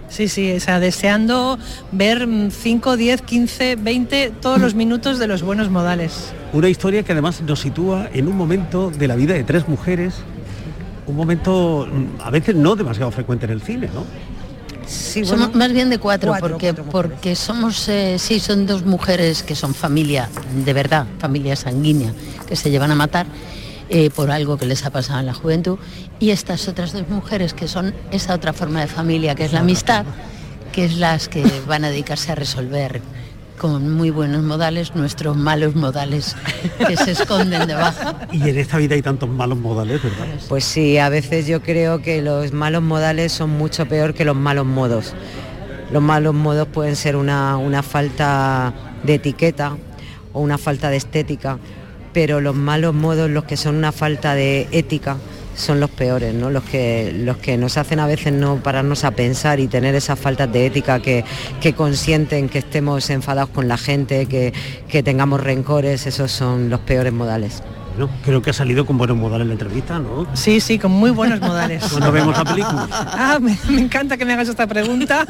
[0.10, 1.60] Sí, sí, o sea, deseando
[1.92, 6.34] ver 5, 10, 15, 20, todos los minutos de los buenos modales.
[6.52, 10.16] Una historia que además nos sitúa en un momento de la vida de tres mujeres,
[11.06, 14.04] un momento mm, a veces no demasiado frecuente en el cine, ¿no?
[14.90, 19.56] Sí, somos más bien de cuatro, porque, porque somos, eh, sí, son dos mujeres que
[19.56, 20.30] son familia,
[20.66, 22.12] de verdad, familia sanguínea,
[22.48, 23.28] que se llevan a matar
[23.90, 25.78] eh, por algo que les ha pasado en la juventud,
[26.20, 29.60] y estas otras dos mujeres que son esa otra forma de familia, que es la
[29.60, 30.06] amistad,
[30.72, 33.02] que es las que van a dedicarse a resolver
[33.60, 36.36] con muy buenos modales nuestros malos modales
[36.88, 38.16] que se esconden debajo.
[38.32, 40.26] Y en esta vida hay tantos malos modales, ¿verdad?
[40.47, 44.36] Pues sí, a veces yo creo que los malos modales son mucho peor que los
[44.36, 45.14] malos modos.
[45.91, 49.78] Los malos modos pueden ser una, una falta de etiqueta
[50.34, 51.60] o una falta de estética,
[52.14, 55.18] pero los malos modos, los que son una falta de ética,
[55.60, 56.49] son los peores, ¿no?
[56.49, 60.18] Los que, los que nos hacen a veces no pararnos a pensar y tener esas
[60.18, 61.24] faltas de ética que,
[61.62, 64.53] que consienten que estemos enfadados con la gente, que,
[64.88, 67.62] que tengamos rencores, esos son los peores modales.
[68.00, 70.26] Bueno, creo que ha salido con buenos modales la entrevista, ¿no?
[70.34, 71.84] Sí, sí, con muy buenos modales.
[71.91, 72.88] Cuando vemos la película.
[72.91, 75.28] Ah, me, me encanta que me hagas esta pregunta,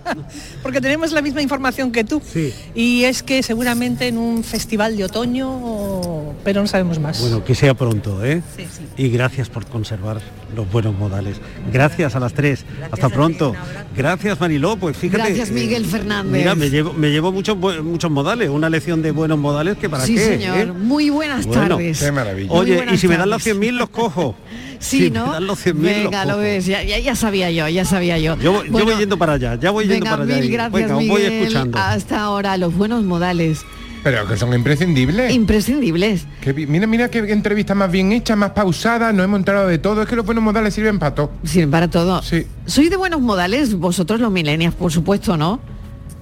[0.62, 2.22] porque tenemos la misma información que tú.
[2.24, 2.54] Sí.
[2.72, 7.20] Y es que seguramente en un festival de otoño, pero no sabemos más.
[7.20, 8.42] Bueno, que sea pronto, ¿eh?
[8.56, 8.84] Sí, sí.
[8.96, 10.20] Y gracias por conservar
[10.54, 11.40] los buenos modales.
[11.72, 12.64] Gracias a las tres.
[12.92, 13.54] Hasta pronto.
[13.96, 14.76] Gracias, Mariló.
[14.76, 15.24] Pues fíjate.
[15.24, 16.30] Gracias, Miguel eh, Fernández.
[16.32, 18.50] Mira, me llevo, me llevo muchos, muchos modales.
[18.50, 20.20] Una lección de buenos modales que para Sí, qué.
[20.24, 20.56] señor.
[20.58, 20.66] ¿eh?
[20.66, 22.03] Muy buenas Bueno, tardes.
[22.04, 22.52] Qué maravilla.
[22.52, 23.58] Oye, y si me dan los tardes.
[23.60, 24.34] 100.000 los cojo.
[24.80, 25.26] Sí, Si ¿no?
[25.28, 26.42] me dan los 100.000 los Venga, lo cojo.
[26.42, 28.36] ves, ya, ya, ya sabía yo, ya sabía yo.
[28.36, 30.34] Yo, voy- yo Bueno, voy yendo para allá, ya voy yendo para allá.
[30.36, 31.32] mil y- gracias, Venga, os voy Miguel.
[31.42, 31.78] escuchando.
[31.78, 33.60] Hasta ahora, los buenos modales.
[34.02, 35.32] Pero que son imprescindibles.
[35.32, 36.26] Imprescindibles.
[36.42, 40.02] Que mira, mira qué entrevista más bien hecha, más pausada, no hemos enterado de todo.
[40.02, 41.30] Es que los buenos modales sirven para todo.
[41.44, 42.20] Sirven para todo.
[42.22, 42.46] Sí.
[42.66, 45.60] Sois de buenos modales, vosotros los millennials, por supuesto, ¿no?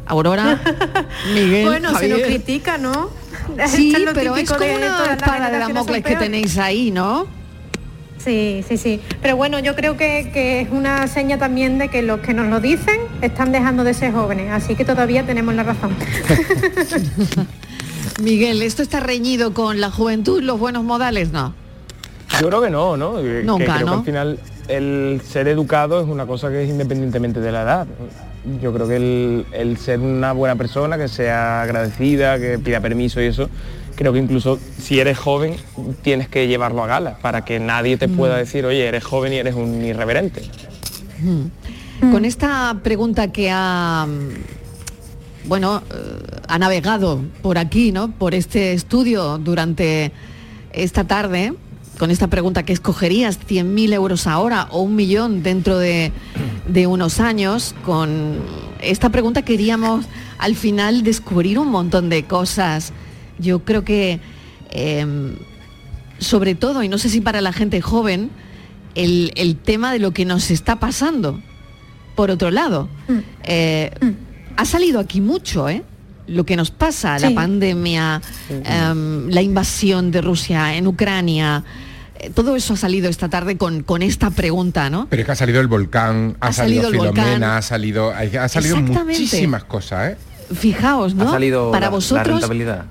[0.07, 0.61] Aurora,
[1.35, 3.11] Miguel, Bueno, se nos critica, ¿no?
[3.67, 7.27] Sí, Esto es pero es como de una espada de Damocles que tenéis ahí, ¿no?
[8.19, 9.01] Sí, sí, sí.
[9.21, 12.49] Pero bueno, yo creo que, que es una seña también de que los que nos
[12.49, 15.97] lo dicen están dejando de ser jóvenes, así que todavía tenemos la razón.
[18.23, 21.33] Miguel, ¿esto está reñido con la juventud, los buenos modales?
[21.33, 21.55] No.
[22.41, 23.17] Yo creo que no, ¿no?
[23.17, 23.93] Que Nunca, creo que ¿no?
[23.93, 24.39] al final
[24.69, 27.87] el ser educado es una cosa que es independientemente de la edad.
[28.61, 33.21] Yo creo que el, el ser una buena persona, que sea agradecida, que pida permiso
[33.23, 33.49] y eso,
[33.95, 35.55] creo que incluso si eres joven
[36.03, 38.39] tienes que llevarlo a gala para que nadie te pueda Mm.
[38.39, 40.43] decir, oye, eres joven y eres un irreverente.
[42.11, 45.95] Con esta pregunta que ha, mm, bueno, eh,
[46.49, 48.11] ha navegado por aquí, ¿no?
[48.11, 50.11] Por este estudio durante
[50.73, 51.55] esta tarde,
[51.99, 56.11] con esta pregunta que escogerías 100.000 euros ahora o un millón dentro de,
[56.67, 58.37] de unos años, con
[58.81, 60.07] esta pregunta queríamos
[60.39, 62.93] al final descubrir un montón de cosas.
[63.39, 64.21] Yo creo que
[64.71, 65.37] em,
[66.19, 68.31] sobre todo, y no sé si para la gente joven,
[68.95, 71.41] el, el tema de lo que nos está pasando.
[72.15, 72.89] Por otro lado,
[73.45, 73.91] eh,
[74.57, 75.83] ha salido aquí mucho, ¿eh?
[76.27, 81.65] Lo que nos pasa, la pandemia, em, la invasión de Rusia en Ucrania,
[82.35, 85.07] todo eso ha salido esta tarde con, con esta pregunta, ¿no?
[85.11, 87.43] Pero es que ha salido el volcán, ha, Ha salido, salido el Filomena, volcán.
[87.59, 90.17] ha salido, ha salido muchísimas cosas, ¿eh?
[90.55, 91.29] Fijaos, ¿no?
[91.29, 92.85] Ha salido para la- la vosotros, rentabilidad.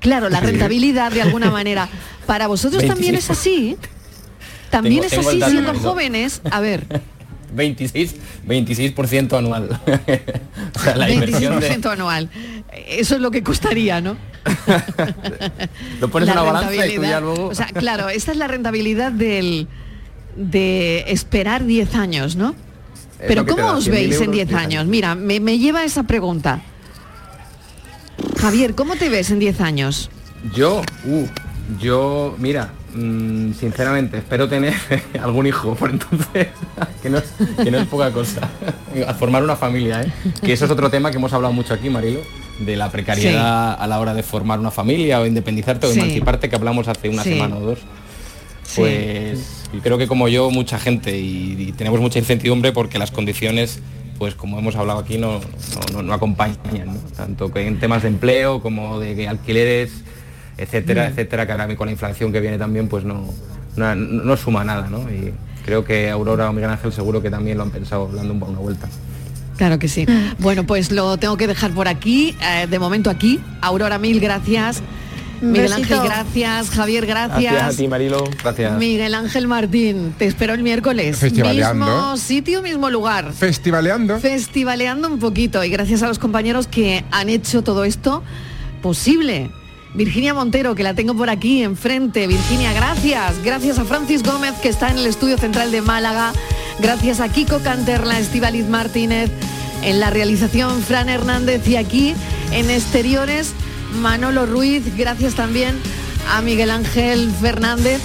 [0.00, 1.88] claro, la rentabilidad de alguna manera.
[2.26, 3.30] Para vosotros también es 26.
[3.30, 3.76] así.
[4.70, 6.40] También Tengo- es tengo así siendo jóvenes.
[6.50, 6.86] A ver,
[7.54, 9.68] 26, 26% anual.
[10.74, 11.70] o sea, la inversión de...
[11.78, 12.30] 25% anual.
[12.88, 14.16] Eso es lo que costaría, ¿no?
[16.00, 17.48] Lo pones en La una balanza y tú ya luego...
[17.48, 19.68] O sea, claro, esta es la rentabilidad del
[20.36, 22.54] de esperar 10 años, ¿no?
[23.18, 24.86] Es Pero ¿cómo os 100.000 veis en euros, 10 10 años?
[24.86, 26.62] Mira, me, me lleva esa pregunta.
[28.38, 30.10] Javier, ¿cómo te ves en 10 años?
[30.54, 31.26] Yo, uh,
[31.80, 34.74] yo, mira, mm, sinceramente, espero tener
[35.22, 36.48] algún hijo por entonces,
[37.02, 37.24] que no es,
[37.62, 38.48] que no es poca cosa.
[39.06, 40.12] A formar una familia, ¿eh?
[40.42, 42.20] Que eso es otro tema que hemos hablado mucho aquí, Marilo,
[42.60, 45.98] de la precariedad a la hora de formar una familia o independizarte o Sí.
[45.98, 47.30] emanciparte, que hablamos hace una Sí.
[47.30, 47.78] semana o dos.
[48.76, 53.80] Pues creo que como yo, mucha gente, y, y tenemos mucha incertidumbre porque las condiciones,
[54.18, 58.08] pues como hemos hablado aquí, no, no, no- no acompañan, tanto que en temas de
[58.08, 59.90] empleo como de alquileres,
[60.56, 61.12] etcétera, Mm.
[61.12, 63.28] etcétera, que ahora con la inflación que viene también, pues no,
[63.76, 65.00] no, no suma nada, ¿no?
[65.10, 65.32] Y
[65.64, 68.58] creo que Aurora o Miguel Ángel seguro que también lo han pensado dando un- una
[68.60, 68.88] vuelta.
[69.56, 70.06] Claro que sí.
[70.38, 73.40] Bueno, pues lo tengo que dejar por aquí, eh, de momento aquí.
[73.60, 74.82] Aurora, mil gracias.
[75.40, 75.72] Miguel.
[75.72, 76.70] Ángel, gracias.
[76.70, 77.52] Javier, gracias.
[77.52, 78.24] Gracias a ti, Marilo.
[78.42, 78.78] Gracias.
[78.78, 81.18] Miguel Ángel Martín, te espero el miércoles.
[81.18, 81.84] Festivaleando.
[81.84, 83.32] Mismo sitio, mismo lugar.
[83.32, 84.18] Festivaleando.
[84.18, 88.22] Festivaleando un poquito y gracias a los compañeros que han hecho todo esto
[88.80, 89.50] posible.
[89.94, 92.26] Virginia Montero, que la tengo por aquí enfrente.
[92.26, 93.42] Virginia, gracias.
[93.44, 96.32] Gracias a Francis Gómez, que está en el estudio central de Málaga.
[96.80, 99.30] Gracias a Kiko Canterla, Estivaliz Martínez.
[99.82, 101.66] En la realización, Fran Hernández.
[101.68, 102.14] Y aquí,
[102.52, 103.52] en exteriores,
[104.00, 104.82] Manolo Ruiz.
[104.96, 105.76] Gracias también
[106.30, 108.00] a Miguel Ángel Fernández.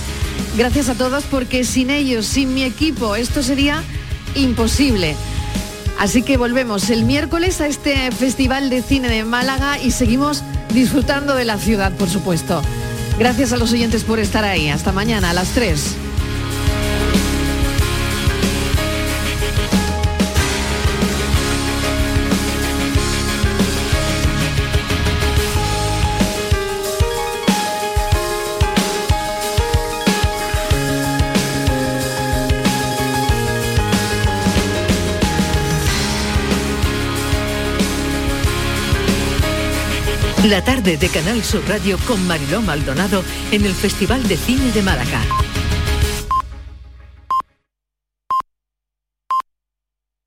[0.58, 3.84] Gracias a todos porque sin ellos, sin mi equipo, esto sería
[4.36, 5.16] imposible.
[6.00, 10.44] Así que volvemos el miércoles a este Festival de Cine de Málaga y seguimos
[10.74, 12.62] disfrutando de la ciudad, por supuesto.
[13.18, 14.70] Gracias a los oyentes por estar ahí.
[14.70, 16.09] Hasta mañana a las 3.
[40.46, 44.82] La tarde de Canal Sur Radio con Mariló Maldonado en el Festival de Cine de
[44.82, 45.22] Málaga.